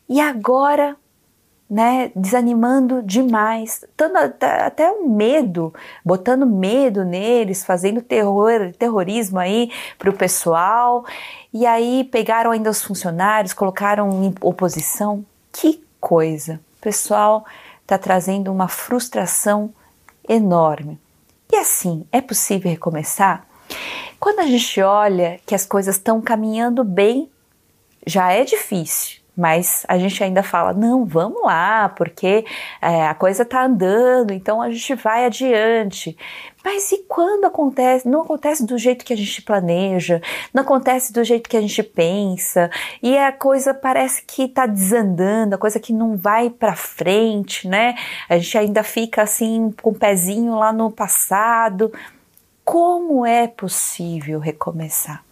e 0.10 0.20
agora 0.20 0.98
né, 1.70 2.12
desanimando 2.16 3.04
demais, 3.04 3.84
até 4.66 4.90
um 4.90 5.10
medo, 5.10 5.74
botando 6.04 6.46
medo 6.46 7.04
neles, 7.04 7.66
fazendo 7.66 8.02
terror, 8.02 8.72
terrorismo 8.80 9.38
aí 9.38 9.70
para 9.98 10.10
o 10.10 10.14
pessoal. 10.14 11.06
E 11.54 11.66
aí 11.66 12.06
pegaram 12.06 12.52
ainda 12.52 12.70
os 12.70 12.82
funcionários, 12.82 13.54
colocaram 13.54 14.24
em 14.24 14.34
oposição. 14.40 15.26
Que 15.52 15.84
coisa! 16.00 16.60
O 16.78 16.82
pessoal 16.82 17.46
está 17.82 17.98
trazendo 17.98 18.52
uma 18.52 18.70
frustração 18.70 19.74
enorme. 20.28 21.00
E 21.52 21.56
assim, 21.58 22.06
é 22.12 22.22
possível 22.22 22.72
recomeçar? 22.72 23.46
Quando 24.20 24.40
a 24.40 24.46
gente 24.46 24.82
olha 24.82 25.40
que 25.46 25.54
as 25.54 25.66
coisas 25.66 25.96
estão 25.96 26.22
caminhando 26.22 26.84
bem, 26.84 27.30
já 28.06 28.32
é 28.32 28.44
difícil 28.44 29.27
mas 29.38 29.86
a 29.88 30.00
gente 30.00 30.24
ainda 30.24 30.42
fala, 30.42 30.74
não, 30.74 31.06
vamos 31.06 31.44
lá, 31.44 31.90
porque 31.90 32.44
é, 32.82 33.06
a 33.06 33.14
coisa 33.14 33.44
está 33.44 33.66
andando, 33.66 34.34
então 34.34 34.60
a 34.60 34.72
gente 34.72 34.96
vai 34.96 35.26
adiante. 35.26 36.18
Mas 36.64 36.92
e 36.92 37.04
quando 37.08 37.46
acontece? 37.46 38.10
Não 38.10 38.24
acontece 38.24 38.66
do 38.66 38.80
jeito 38.80 39.06
que 39.06 39.14
a 39.14 39.16
gente 39.16 39.44
planeja, 39.44 40.20
não 40.52 40.64
acontece 40.64 41.14
do 41.14 41.24
jeito 41.24 41.48
que 41.48 41.56
a 41.56 41.62
gente 41.62 41.84
pensa, 41.84 42.72
e 43.02 43.16
a 43.16 43.32
coisa 43.32 43.76
parece 43.76 44.24
que 44.24 44.46
está 44.46 44.66
desandando, 44.66 45.54
a 45.54 45.60
coisa 45.60 45.80
que 45.80 45.94
não 45.94 46.18
vai 46.18 46.50
para 46.50 46.76
frente, 46.76 47.68
né? 47.68 47.94
A 48.28 48.40
gente 48.40 48.58
ainda 48.58 48.82
fica 48.82 49.22
assim 49.22 49.72
com 49.84 49.92
o 49.92 49.96
pezinho 49.96 50.56
lá 50.56 50.74
no 50.74 50.90
passado. 50.90 51.94
Como 52.66 53.24
é 53.24 53.48
possível 53.48 54.40
recomeçar? 54.40 55.24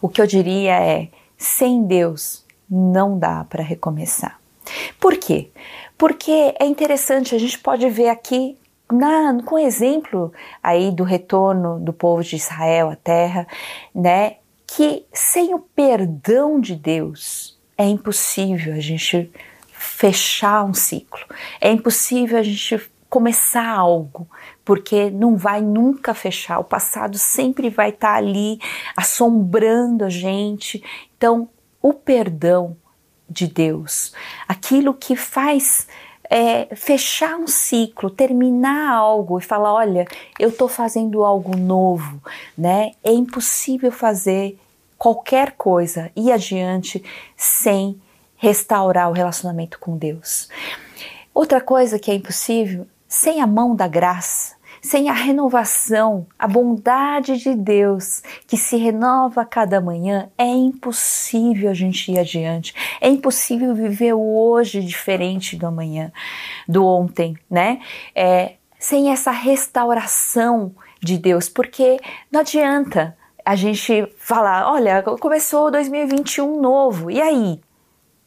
O 0.00 0.08
que 0.08 0.22
eu 0.22 0.26
diria 0.26 0.80
é: 0.80 1.08
sem 1.36 1.84
Deus, 1.84 2.46
não 2.70 3.18
dá 3.18 3.44
para 3.44 3.62
recomeçar. 3.62 4.38
Por 5.00 5.16
quê? 5.16 5.50
Porque 5.96 6.54
é 6.60 6.66
interessante, 6.66 7.34
a 7.34 7.38
gente 7.38 7.58
pode 7.58 7.88
ver 7.88 8.08
aqui 8.08 8.56
na, 8.92 9.38
com 9.44 9.58
exemplo 9.58 10.32
aí 10.62 10.90
do 10.90 11.04
retorno 11.04 11.78
do 11.78 11.92
povo 11.92 12.22
de 12.22 12.36
Israel 12.36 12.90
à 12.90 12.96
terra, 12.96 13.46
né, 13.94 14.36
que 14.66 15.04
sem 15.12 15.54
o 15.54 15.58
perdão 15.58 16.60
de 16.60 16.74
Deus 16.74 17.58
é 17.76 17.84
impossível 17.84 18.74
a 18.74 18.80
gente 18.80 19.30
fechar 19.72 20.64
um 20.64 20.74
ciclo, 20.74 21.24
é 21.60 21.70
impossível 21.70 22.38
a 22.38 22.42
gente 22.42 22.90
começar 23.08 23.66
algo, 23.66 24.28
porque 24.64 25.08
não 25.10 25.36
vai 25.36 25.62
nunca 25.62 26.12
fechar, 26.12 26.58
o 26.58 26.64
passado 26.64 27.16
sempre 27.16 27.70
vai 27.70 27.90
estar 27.90 28.12
tá 28.12 28.18
ali 28.18 28.58
assombrando 28.94 30.04
a 30.04 30.10
gente. 30.10 30.82
Então, 31.16 31.48
o 31.80 31.92
perdão 31.92 32.76
de 33.28 33.46
Deus, 33.46 34.12
aquilo 34.46 34.94
que 34.94 35.14
faz 35.14 35.86
é, 36.30 36.74
fechar 36.74 37.36
um 37.36 37.46
ciclo, 37.46 38.10
terminar 38.10 38.92
algo 38.92 39.38
e 39.38 39.42
falar: 39.42 39.72
olha, 39.72 40.06
eu 40.38 40.50
estou 40.50 40.68
fazendo 40.68 41.24
algo 41.24 41.56
novo, 41.56 42.22
né? 42.56 42.92
É 43.02 43.12
impossível 43.12 43.90
fazer 43.90 44.58
qualquer 44.96 45.52
coisa 45.52 46.10
ir 46.16 46.32
adiante 46.32 47.02
sem 47.36 48.00
restaurar 48.36 49.08
o 49.08 49.14
relacionamento 49.14 49.78
com 49.78 49.96
Deus. 49.96 50.48
Outra 51.34 51.60
coisa 51.60 51.98
que 51.98 52.10
é 52.10 52.14
impossível, 52.14 52.86
sem 53.06 53.40
a 53.40 53.46
mão 53.46 53.74
da 53.74 53.86
graça, 53.88 54.57
sem 54.82 55.08
a 55.08 55.12
renovação, 55.12 56.26
a 56.38 56.46
bondade 56.46 57.38
de 57.38 57.54
Deus 57.54 58.22
que 58.46 58.56
se 58.56 58.76
renova 58.76 59.42
a 59.42 59.46
cada 59.46 59.80
manhã, 59.80 60.28
é 60.36 60.46
impossível 60.46 61.70
a 61.70 61.74
gente 61.74 62.12
ir 62.12 62.18
adiante. 62.18 62.74
É 63.00 63.08
impossível 63.08 63.74
viver 63.74 64.14
o 64.14 64.20
hoje 64.20 64.82
diferente 64.82 65.56
do 65.56 65.66
amanhã, 65.66 66.12
do 66.66 66.84
ontem, 66.84 67.36
né? 67.50 67.80
É, 68.14 68.54
sem 68.78 69.10
essa 69.10 69.30
restauração 69.30 70.74
de 71.00 71.18
Deus, 71.18 71.48
porque 71.48 71.98
não 72.30 72.40
adianta 72.40 73.16
a 73.44 73.56
gente 73.56 74.06
falar, 74.18 74.70
olha, 74.70 75.02
começou 75.02 75.70
2021 75.70 76.60
novo, 76.60 77.10
e 77.10 77.20
aí? 77.20 77.60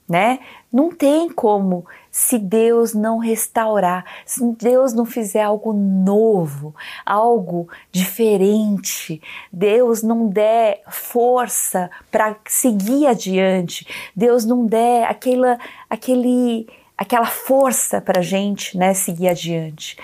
Né? 0.09 0.39
Não 0.71 0.89
tem 0.89 1.29
como 1.29 1.85
se 2.09 2.39
Deus 2.39 2.93
não 2.93 3.17
restaurar, 3.17 4.05
se 4.25 4.41
Deus 4.53 4.93
não 4.93 5.05
fizer 5.05 5.41
algo 5.41 5.73
novo, 5.73 6.73
algo 7.05 7.67
diferente, 7.91 9.21
Deus 9.51 10.01
não 10.01 10.29
der 10.29 10.81
força 10.89 11.91
para 12.09 12.37
seguir 12.47 13.07
adiante, 13.07 13.85
Deus 14.15 14.45
não 14.45 14.65
der 14.65 15.05
aquela, 15.05 15.59
aquele, 15.89 16.67
aquela 16.97 17.27
força 17.27 17.99
para 17.99 18.21
gente 18.21 18.77
né, 18.77 18.93
seguir 18.93 19.27
adiante, 19.27 19.97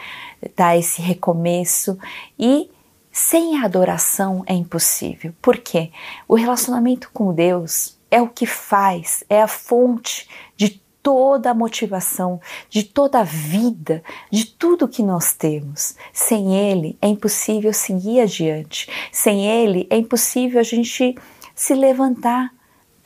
dar 0.55 0.77
esse 0.77 1.01
recomeço 1.01 1.97
e 2.37 2.69
sem 3.09 3.57
a 3.57 3.65
adoração 3.65 4.43
é 4.45 4.53
impossível. 4.53 5.33
Por 5.41 5.57
quê? 5.57 5.91
O 6.27 6.35
relacionamento 6.35 7.09
com 7.11 7.33
Deus 7.33 7.96
é 8.09 8.21
o 8.21 8.27
que 8.27 8.45
faz, 8.45 9.23
é 9.29 9.41
a 9.41 9.47
fonte 9.47 10.27
de 10.55 10.81
toda 11.07 11.51
a 11.51 11.53
motivação, 11.53 12.41
de 12.69 12.83
toda 12.83 13.19
a 13.19 13.23
vida, 13.23 14.03
de 14.29 14.45
tudo 14.45 14.89
que 14.89 15.01
nós 15.01 15.33
temos. 15.33 15.95
Sem 16.11 16.55
Ele 16.55 16.97
é 17.01 17.07
impossível 17.07 17.71
seguir 17.71 18.19
adiante. 18.19 18.89
Sem 19.09 19.45
Ele 19.45 19.87
é 19.89 19.97
impossível 19.97 20.59
a 20.59 20.63
gente 20.63 21.15
se 21.55 21.73
levantar. 21.73 22.51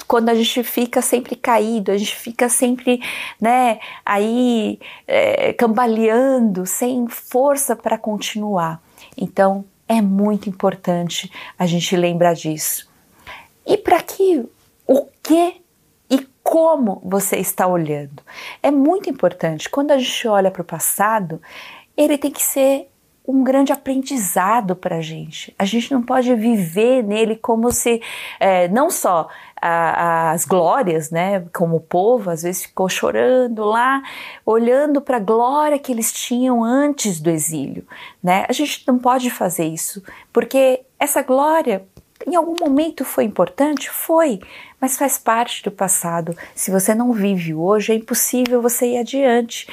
Quando 0.07 0.29
a 0.29 0.33
gente 0.33 0.63
fica 0.63 0.99
sempre 0.99 1.35
caído, 1.35 1.91
a 1.91 1.97
gente 1.97 2.15
fica 2.15 2.49
sempre, 2.49 2.99
né, 3.39 3.79
aí 4.03 4.79
é, 5.05 5.53
cambaleando, 5.53 6.65
sem 6.65 7.07
força 7.07 7.75
para 7.75 7.99
continuar. 7.99 8.81
Então, 9.15 9.63
é 9.87 10.01
muito 10.01 10.49
importante 10.49 11.31
a 11.57 11.67
gente 11.67 11.95
lembrar 11.95 12.33
disso. 12.33 12.89
E 13.63 13.77
para 13.77 14.01
que 14.01 14.43
que 15.21 15.61
e 16.09 16.27
como 16.43 17.01
você 17.05 17.37
está 17.37 17.67
olhando? 17.67 18.21
É 18.61 18.69
muito 18.69 19.09
importante. 19.09 19.69
Quando 19.69 19.91
a 19.91 19.97
gente 19.97 20.27
olha 20.27 20.51
para 20.51 20.61
o 20.61 20.65
passado, 20.65 21.41
ele 21.95 22.17
tem 22.17 22.31
que 22.31 22.43
ser 22.43 22.91
um 23.27 23.43
grande 23.43 23.71
aprendizado 23.71 24.75
para 24.75 24.97
a 24.97 25.01
gente. 25.01 25.53
A 25.57 25.63
gente 25.63 25.91
não 25.91 26.01
pode 26.01 26.33
viver 26.35 27.03
nele 27.03 27.35
como 27.35 27.71
se 27.71 28.01
é, 28.39 28.67
não 28.67 28.89
só 28.89 29.29
a, 29.61 30.31
as 30.31 30.43
glórias, 30.43 31.11
né? 31.11 31.45
Como 31.53 31.77
o 31.77 31.81
povo 31.81 32.29
às 32.29 32.41
vezes 32.41 32.63
ficou 32.63 32.89
chorando 32.89 33.63
lá, 33.63 34.01
olhando 34.45 35.01
para 35.01 35.17
a 35.17 35.21
glória 35.21 35.77
que 35.77 35.91
eles 35.91 36.11
tinham 36.11 36.63
antes 36.63 37.19
do 37.21 37.29
exílio, 37.29 37.85
né? 38.23 38.45
A 38.49 38.53
gente 38.53 38.83
não 38.87 38.97
pode 38.97 39.29
fazer 39.29 39.65
isso, 39.65 40.03
porque 40.33 40.81
essa 40.99 41.21
glória 41.21 41.85
em 42.27 42.35
algum 42.35 42.55
momento 42.59 43.03
foi 43.05 43.23
importante? 43.23 43.89
Foi, 43.89 44.39
mas 44.79 44.97
faz 44.97 45.17
parte 45.17 45.63
do 45.63 45.71
passado. 45.71 46.35
Se 46.55 46.71
você 46.71 46.93
não 46.93 47.13
vive 47.13 47.53
hoje, 47.53 47.91
é 47.91 47.95
impossível 47.95 48.61
você 48.61 48.93
ir 48.93 48.97
adiante, 48.97 49.67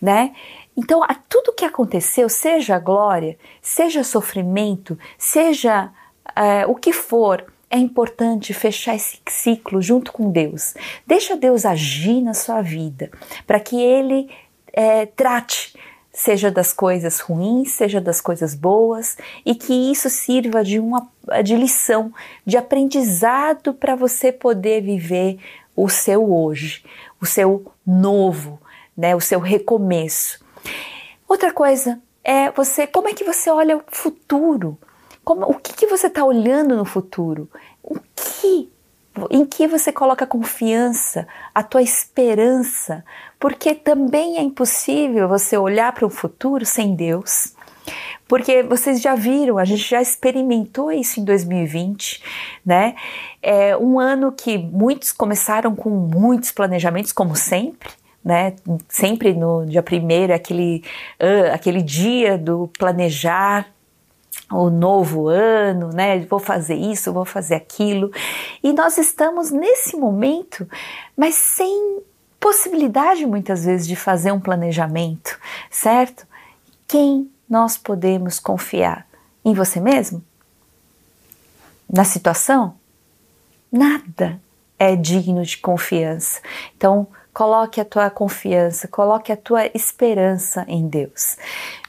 né? 0.00 0.32
Então, 0.76 1.02
a 1.04 1.14
tudo 1.14 1.54
que 1.54 1.64
aconteceu, 1.64 2.28
seja 2.28 2.78
glória, 2.78 3.38
seja 3.62 4.02
sofrimento, 4.02 4.98
seja 5.16 5.92
é, 6.34 6.66
o 6.66 6.74
que 6.74 6.92
for, 6.92 7.44
é 7.70 7.78
importante 7.78 8.52
fechar 8.52 8.94
esse 8.94 9.20
ciclo 9.28 9.80
junto 9.80 10.12
com 10.12 10.30
Deus. 10.30 10.74
Deixa 11.06 11.36
Deus 11.36 11.64
agir 11.64 12.20
na 12.20 12.34
sua 12.34 12.60
vida, 12.60 13.10
para 13.46 13.60
que 13.60 13.80
Ele 13.80 14.28
é, 14.72 15.06
trate 15.06 15.74
seja 16.14 16.48
das 16.48 16.72
coisas 16.72 17.18
ruins, 17.18 17.72
seja 17.72 18.00
das 18.00 18.20
coisas 18.20 18.54
boas, 18.54 19.18
e 19.44 19.54
que 19.54 19.90
isso 19.90 20.08
sirva 20.08 20.62
de 20.62 20.78
uma 20.78 21.08
de 21.42 21.56
lição, 21.56 22.12
de 22.46 22.56
aprendizado 22.56 23.74
para 23.74 23.96
você 23.96 24.30
poder 24.30 24.82
viver 24.82 25.38
o 25.74 25.88
seu 25.88 26.32
hoje, 26.32 26.84
o 27.20 27.26
seu 27.26 27.72
novo, 27.84 28.60
né, 28.96 29.16
o 29.16 29.20
seu 29.20 29.40
recomeço. 29.40 30.44
Outra 31.28 31.52
coisa 31.52 32.00
é 32.22 32.50
você, 32.52 32.86
como 32.86 33.08
é 33.08 33.14
que 33.14 33.24
você 33.24 33.50
olha 33.50 33.76
o 33.76 33.82
futuro? 33.88 34.78
Como, 35.24 35.46
o 35.46 35.54
que, 35.54 35.72
que 35.72 35.86
você 35.86 36.06
está 36.06 36.24
olhando 36.24 36.76
no 36.76 36.84
futuro? 36.84 37.50
O 37.82 37.98
que 38.14 38.70
em 39.30 39.44
que 39.44 39.66
você 39.66 39.92
coloca 39.92 40.26
confiança, 40.26 41.26
a 41.54 41.62
tua 41.62 41.82
esperança, 41.82 43.04
porque 43.38 43.74
também 43.74 44.38
é 44.38 44.42
impossível 44.42 45.28
você 45.28 45.56
olhar 45.56 45.92
para 45.92 46.06
o 46.06 46.10
futuro 46.10 46.64
sem 46.64 46.94
Deus. 46.94 47.54
Porque 48.26 48.62
vocês 48.62 49.00
já 49.00 49.14
viram, 49.14 49.58
a 49.58 49.64
gente 49.64 49.82
já 49.88 50.00
experimentou 50.00 50.90
isso 50.90 51.20
em 51.20 51.24
2020, 51.24 52.22
né? 52.64 52.94
É 53.42 53.76
um 53.76 54.00
ano 54.00 54.32
que 54.32 54.56
muitos 54.56 55.12
começaram 55.12 55.76
com 55.76 55.90
muitos 55.90 56.50
planejamentos, 56.50 57.12
como 57.12 57.36
sempre, 57.36 57.90
né? 58.24 58.54
Sempre 58.88 59.34
no 59.34 59.66
dia 59.66 59.82
primeiro, 59.82 60.32
aquele, 60.32 60.82
uh, 61.20 61.52
aquele 61.52 61.82
dia 61.82 62.38
do 62.38 62.70
planejar 62.78 63.66
o 64.50 64.70
novo 64.70 65.28
ano, 65.28 65.90
né? 65.90 66.20
Vou 66.20 66.38
fazer 66.38 66.74
isso, 66.74 67.12
vou 67.12 67.24
fazer 67.24 67.54
aquilo. 67.54 68.10
E 68.62 68.72
nós 68.72 68.98
estamos 68.98 69.50
nesse 69.50 69.96
momento, 69.96 70.68
mas 71.16 71.34
sem 71.34 72.02
possibilidade 72.38 73.24
muitas 73.24 73.64
vezes 73.64 73.86
de 73.86 73.96
fazer 73.96 74.30
um 74.32 74.40
planejamento, 74.40 75.38
certo? 75.70 76.26
Quem 76.86 77.30
nós 77.48 77.78
podemos 77.78 78.38
confiar? 78.38 79.06
Em 79.44 79.54
você 79.54 79.80
mesmo? 79.80 80.22
Na 81.90 82.04
situação? 82.04 82.76
Nada 83.70 84.40
é 84.78 84.96
digno 84.96 85.42
de 85.42 85.58
confiança. 85.58 86.40
Então, 86.76 87.06
Coloque 87.34 87.80
a 87.80 87.84
tua 87.84 88.08
confiança, 88.10 88.86
coloque 88.86 89.32
a 89.32 89.36
tua 89.36 89.66
esperança 89.74 90.64
em 90.68 90.86
Deus. 90.86 91.36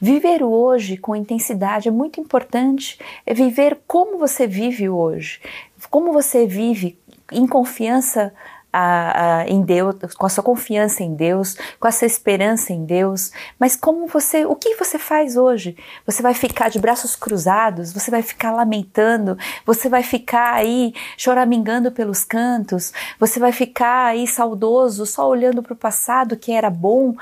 Viver 0.02 0.42
o 0.42 0.50
hoje 0.50 0.96
com 0.96 1.14
intensidade 1.14 1.88
é 1.88 1.92
muito 1.92 2.20
importante. 2.20 2.98
É 3.24 3.32
viver 3.32 3.78
como 3.86 4.18
você 4.18 4.44
vive 4.44 4.88
hoje, 4.88 5.40
como 5.88 6.12
você 6.12 6.46
vive 6.48 6.98
em 7.30 7.46
confiança 7.46 8.34
a, 8.78 9.38
a, 9.38 9.48
em 9.48 9.62
Deus, 9.62 10.14
com 10.14 10.26
a 10.26 10.28
sua 10.28 10.44
confiança 10.44 11.02
em 11.02 11.14
Deus, 11.14 11.56
com 11.80 11.88
a 11.88 11.90
sua 11.90 12.04
esperança 12.04 12.74
em 12.74 12.84
Deus, 12.84 13.32
mas 13.58 13.74
como 13.74 14.06
você, 14.06 14.44
o 14.44 14.54
que 14.54 14.74
você 14.74 14.98
faz 14.98 15.34
hoje? 15.34 15.74
Você 16.04 16.22
vai 16.22 16.34
ficar 16.34 16.68
de 16.68 16.78
braços 16.78 17.16
cruzados? 17.16 17.90
Você 17.90 18.10
vai 18.10 18.20
ficar 18.20 18.52
lamentando? 18.52 19.38
Você 19.64 19.88
vai 19.88 20.02
ficar 20.02 20.52
aí 20.52 20.92
choramingando 21.16 21.90
pelos 21.90 22.22
cantos? 22.22 22.92
Você 23.18 23.40
vai 23.40 23.50
ficar 23.50 24.08
aí 24.08 24.26
saudoso, 24.26 25.06
só 25.06 25.26
olhando 25.26 25.62
para 25.62 25.72
o 25.72 25.76
passado 25.76 26.36
que 26.36 26.52
era 26.52 26.68
bom? 26.68 27.14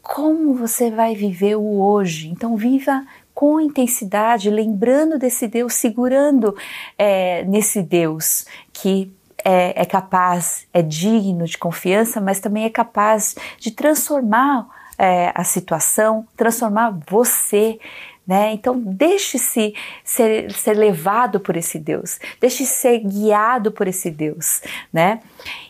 Como 0.00 0.54
você 0.54 0.88
vai 0.88 1.16
viver 1.16 1.56
o 1.56 1.80
hoje? 1.80 2.28
Então 2.28 2.56
viva 2.56 3.04
com 3.34 3.60
intensidade, 3.60 4.50
lembrando 4.50 5.18
desse 5.18 5.48
Deus, 5.48 5.74
segurando 5.74 6.54
é, 6.96 7.42
nesse 7.44 7.82
Deus 7.82 8.44
que 8.72 9.10
é, 9.44 9.82
é 9.82 9.84
capaz, 9.84 10.66
é 10.72 10.82
digno 10.82 11.44
de 11.44 11.58
confiança, 11.58 12.20
mas 12.20 12.40
também 12.40 12.64
é 12.64 12.70
capaz 12.70 13.34
de 13.58 13.70
transformar 13.70 14.66
é, 14.98 15.32
a 15.34 15.44
situação, 15.44 16.26
transformar 16.36 16.98
você. 17.08 17.78
Né? 18.26 18.52
Então, 18.52 18.78
deixe-se 18.78 19.74
ser, 20.04 20.52
ser 20.52 20.74
levado 20.74 21.40
por 21.40 21.56
esse 21.56 21.78
Deus, 21.78 22.20
deixe 22.40 22.64
se 22.64 22.74
ser 22.74 22.98
guiado 23.00 23.72
por 23.72 23.88
esse 23.88 24.10
Deus. 24.10 24.62
Né? 24.92 25.20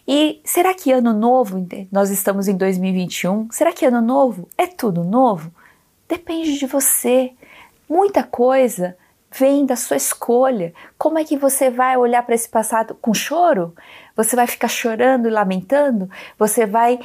E 0.06 0.40
será 0.44 0.74
que 0.74 0.92
ano 0.92 1.14
novo, 1.14 1.66
nós 1.90 2.10
estamos 2.10 2.48
em 2.48 2.56
2021, 2.56 3.48
será 3.50 3.72
que 3.72 3.86
ano 3.86 4.02
novo 4.02 4.48
é 4.58 4.66
tudo 4.66 5.02
novo? 5.02 5.50
Depende 6.06 6.58
de 6.58 6.66
você. 6.66 7.32
Muita 7.88 8.22
coisa 8.22 8.96
vem 9.38 9.64
da 9.64 9.76
sua 9.76 9.96
escolha. 9.96 10.74
Como 10.98 11.18
é 11.18 11.24
que 11.24 11.36
você 11.36 11.70
vai 11.70 11.96
olhar 11.96 12.22
para 12.22 12.34
esse 12.34 12.48
passado 12.48 12.94
com 13.00 13.14
choro? 13.14 13.74
Você 14.16 14.36
vai 14.36 14.46
ficar 14.46 14.68
chorando 14.68 15.26
e 15.28 15.30
lamentando? 15.30 16.10
Você 16.38 16.66
vai 16.66 16.98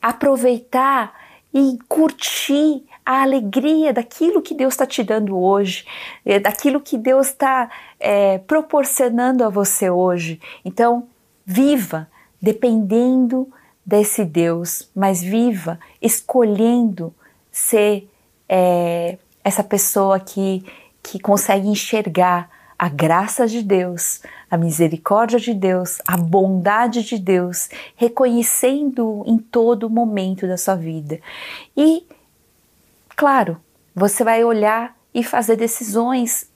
aproveitar 0.00 1.14
e 1.52 1.78
curtir 1.88 2.84
a 3.06 3.22
alegria 3.22 3.92
daquilo 3.92 4.42
que 4.42 4.54
Deus 4.54 4.74
está 4.74 4.86
te 4.86 5.02
dando 5.02 5.38
hoje, 5.38 5.84
eh, 6.24 6.40
daquilo 6.40 6.80
que 6.80 6.96
Deus 6.96 7.28
está 7.28 7.70
é, 8.00 8.38
proporcionando 8.38 9.44
a 9.44 9.48
você 9.48 9.90
hoje. 9.90 10.40
Então, 10.64 11.06
viva 11.44 12.08
dependendo 12.40 13.48
desse 13.84 14.24
Deus, 14.24 14.90
mas 14.94 15.22
viva 15.22 15.78
escolhendo 16.00 17.14
ser 17.52 18.08
é, 18.48 19.18
essa 19.44 19.62
pessoa 19.62 20.18
que 20.18 20.64
que 21.04 21.20
consegue 21.20 21.68
enxergar 21.68 22.48
a 22.78 22.88
graça 22.88 23.46
de 23.46 23.62
Deus, 23.62 24.22
a 24.50 24.56
misericórdia 24.56 25.38
de 25.38 25.52
Deus, 25.52 25.98
a 26.06 26.16
bondade 26.16 27.04
de 27.04 27.18
Deus, 27.18 27.68
reconhecendo 27.94 29.22
em 29.26 29.36
todo 29.38 29.90
momento 29.90 30.48
da 30.48 30.56
sua 30.56 30.74
vida. 30.74 31.20
E, 31.76 32.04
claro, 33.14 33.58
você 33.94 34.24
vai 34.24 34.42
olhar 34.42 34.96
e 35.14 35.22
fazer 35.22 35.56
decisões 35.56 36.50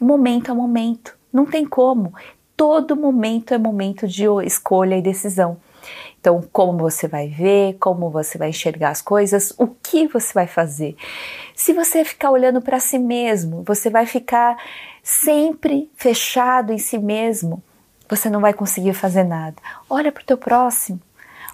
momento 0.00 0.52
a 0.52 0.54
momento. 0.54 1.16
Não 1.32 1.46
tem 1.46 1.64
como. 1.64 2.12
Todo 2.56 2.94
momento 2.94 3.54
é 3.54 3.58
momento 3.58 4.06
de 4.06 4.24
escolha 4.44 4.96
e 4.96 5.02
decisão. 5.02 5.56
Então, 6.20 6.42
como 6.52 6.78
você 6.78 7.06
vai 7.06 7.28
ver, 7.28 7.76
como 7.78 8.10
você 8.10 8.38
vai 8.38 8.50
enxergar 8.50 8.90
as 8.90 9.02
coisas, 9.02 9.52
o 9.58 9.66
que 9.66 10.06
você 10.06 10.32
vai 10.32 10.46
fazer. 10.46 10.96
Se 11.54 11.72
você 11.72 12.04
ficar 12.04 12.30
olhando 12.30 12.60
para 12.60 12.80
si 12.80 12.98
mesmo, 12.98 13.62
você 13.62 13.90
vai 13.90 14.06
ficar 14.06 14.56
sempre 15.02 15.90
fechado 15.96 16.72
em 16.72 16.78
si 16.78 16.98
mesmo, 16.98 17.62
você 18.08 18.30
não 18.30 18.40
vai 18.40 18.52
conseguir 18.52 18.94
fazer 18.94 19.24
nada. 19.24 19.56
Olha 19.88 20.10
para 20.10 20.22
o 20.22 20.26
teu 20.26 20.38
próximo, 20.38 21.00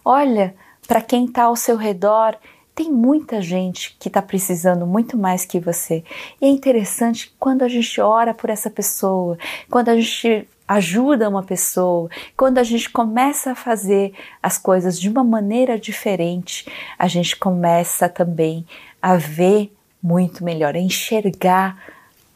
olha 0.05 0.55
para 0.87 1.01
quem 1.01 1.27
está 1.27 1.45
ao 1.45 1.57
seu 1.57 1.77
redor. 1.77 2.37
Tem 2.75 2.91
muita 2.91 3.43
gente 3.43 3.97
que 3.99 4.09
está 4.09 4.23
precisando 4.23 4.87
muito 4.87 5.19
mais 5.19 5.45
que 5.45 5.61
você. 5.61 6.03
E 6.41 6.47
é 6.47 6.49
interessante 6.49 7.35
quando 7.39 7.63
a 7.63 7.69
gente 7.69 8.01
ora 8.01 8.33
por 8.33 8.49
essa 8.49 8.71
pessoa, 8.71 9.37
quando 9.69 9.89
a 9.89 9.97
gente 9.97 10.49
ajuda 10.71 11.29
uma 11.29 11.43
pessoa, 11.43 12.09
quando 12.37 12.59
a 12.59 12.63
gente 12.63 12.89
começa 12.91 13.51
a 13.51 13.55
fazer 13.57 14.15
as 14.41 14.57
coisas 14.57 15.01
de 15.01 15.09
uma 15.09 15.25
maneira 15.25 15.77
diferente, 15.77 16.65
a 16.97 17.09
gente 17.09 17.35
começa 17.35 18.09
também 18.09 18.65
a 19.03 19.17
ver 19.17 19.75
muito 20.01 20.45
melhor, 20.45 20.77
a 20.77 20.79
enxergar 20.79 21.77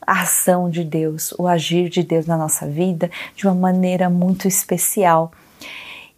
a 0.05 0.23
ação 0.23 0.69
de 0.69 0.83
Deus, 0.83 1.33
o 1.39 1.47
agir 1.47 1.89
de 1.89 2.03
Deus 2.03 2.27
na 2.27 2.37
nossa 2.37 2.67
vida 2.67 3.09
de 3.37 3.47
uma 3.47 3.55
maneira 3.55 4.11
muito 4.11 4.49
especial. 4.49 5.31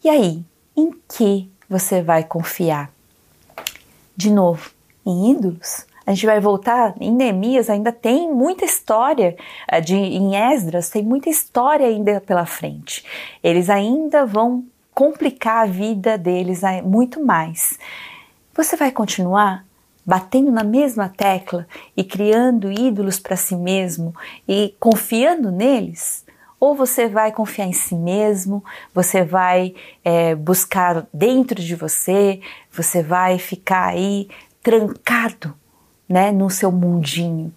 E 0.03 0.09
aí, 0.09 0.43
em 0.75 0.93
que 1.07 1.51
você 1.69 2.01
vai 2.01 2.25
confiar? 2.25 2.91
De 4.17 4.31
novo, 4.31 4.71
em 5.05 5.33
ídolos? 5.33 5.85
A 6.07 6.13
gente 6.13 6.25
vai 6.25 6.39
voltar 6.39 6.95
em 7.01 7.13
Neemias, 7.13 7.69
ainda 7.69 7.91
tem 7.91 8.33
muita 8.33 8.65
história, 8.65 9.37
eh, 9.67 9.81
de, 9.81 9.97
em 9.97 10.37
Esdras 10.37 10.89
tem 10.89 11.03
muita 11.03 11.29
história 11.29 11.85
ainda 11.85 12.21
pela 12.21 12.47
frente. 12.47 13.05
Eles 13.43 13.69
ainda 13.69 14.25
vão 14.25 14.65
complicar 14.95 15.65
a 15.65 15.67
vida 15.67 16.17
deles 16.17 16.63
muito 16.85 17.23
mais. 17.25 17.77
Você 18.55 18.77
vai 18.77 18.93
continuar 18.93 19.67
batendo 20.07 20.53
na 20.53 20.63
mesma 20.63 21.09
tecla 21.09 21.67
e 21.97 22.05
criando 22.05 22.71
ídolos 22.71 23.19
para 23.19 23.35
si 23.35 23.57
mesmo 23.57 24.15
e 24.49 24.77
confiando 24.79 25.51
neles? 25.51 26.25
Ou 26.61 26.77
você 26.77 27.09
vai 27.09 27.33
confiar 27.33 27.67
em 27.67 27.73
si 27.73 27.97
mesmo, 27.97 28.65
você 28.95 29.25
vai 29.25 29.75
é, 30.05 30.37
buscar 30.37 31.05
dentro 31.13 31.61
de 31.61 31.75
você, 31.75 32.41
você 32.73 33.03
vai 33.03 33.39
ficar 33.39 33.89
aí 33.89 34.29
trancado 34.63 35.53
né, 36.09 36.31
no 36.31 36.49
seu 36.51 36.71
mundinho. 36.71 37.53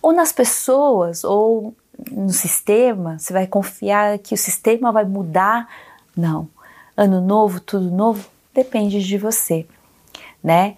Ou 0.00 0.12
nas 0.12 0.32
pessoas, 0.32 1.24
ou 1.24 1.74
no 2.10 2.30
sistema, 2.30 3.18
você 3.18 3.32
vai 3.32 3.46
confiar 3.46 4.18
que 4.18 4.34
o 4.34 4.38
sistema 4.38 4.92
vai 4.92 5.04
mudar? 5.04 5.68
Não. 6.16 6.48
Ano 6.96 7.20
novo, 7.20 7.60
tudo 7.60 7.90
novo, 7.90 8.28
depende 8.52 9.02
de 9.02 9.18
você, 9.18 9.66
né? 10.42 10.76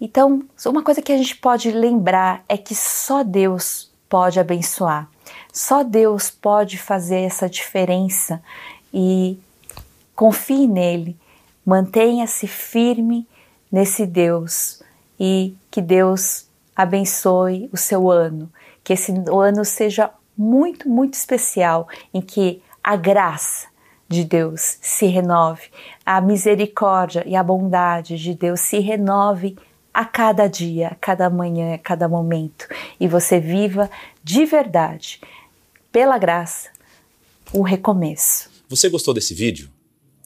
Então, 0.00 0.42
uma 0.66 0.82
coisa 0.82 1.00
que 1.00 1.12
a 1.12 1.16
gente 1.16 1.36
pode 1.36 1.70
lembrar 1.70 2.42
é 2.48 2.56
que 2.56 2.74
só 2.74 3.22
Deus 3.22 3.90
pode 4.08 4.40
abençoar. 4.40 5.08
Só 5.52 5.84
Deus 5.84 6.30
pode 6.30 6.78
fazer 6.78 7.20
essa 7.20 7.48
diferença 7.48 8.42
e 8.92 9.38
confie 10.16 10.66
nele. 10.66 11.16
Mantenha-se 11.64 12.46
firme 12.46 13.28
nesse 13.70 14.04
Deus 14.04 14.82
e 15.24 15.54
que 15.70 15.80
Deus 15.80 16.48
abençoe 16.74 17.70
o 17.72 17.76
seu 17.76 18.10
ano. 18.10 18.52
Que 18.82 18.94
esse 18.94 19.14
ano 19.32 19.64
seja 19.64 20.10
muito, 20.36 20.88
muito 20.88 21.14
especial 21.14 21.86
em 22.12 22.20
que 22.20 22.60
a 22.82 22.96
graça 22.96 23.68
de 24.08 24.24
Deus 24.24 24.78
se 24.82 25.06
renove, 25.06 25.70
a 26.04 26.20
misericórdia 26.20 27.22
e 27.24 27.36
a 27.36 27.42
bondade 27.42 28.18
de 28.18 28.34
Deus 28.34 28.60
se 28.60 28.80
renove 28.80 29.56
a 29.94 30.04
cada 30.04 30.48
dia, 30.48 30.88
a 30.88 30.94
cada 30.96 31.30
manhã, 31.30 31.74
a 31.74 31.78
cada 31.78 32.08
momento 32.08 32.66
e 32.98 33.06
você 33.06 33.38
viva 33.38 33.88
de 34.24 34.44
verdade, 34.44 35.20
pela 35.92 36.18
graça, 36.18 36.68
o 37.52 37.62
recomeço. 37.62 38.50
Você 38.68 38.88
gostou 38.88 39.14
desse 39.14 39.34
vídeo? 39.34 39.70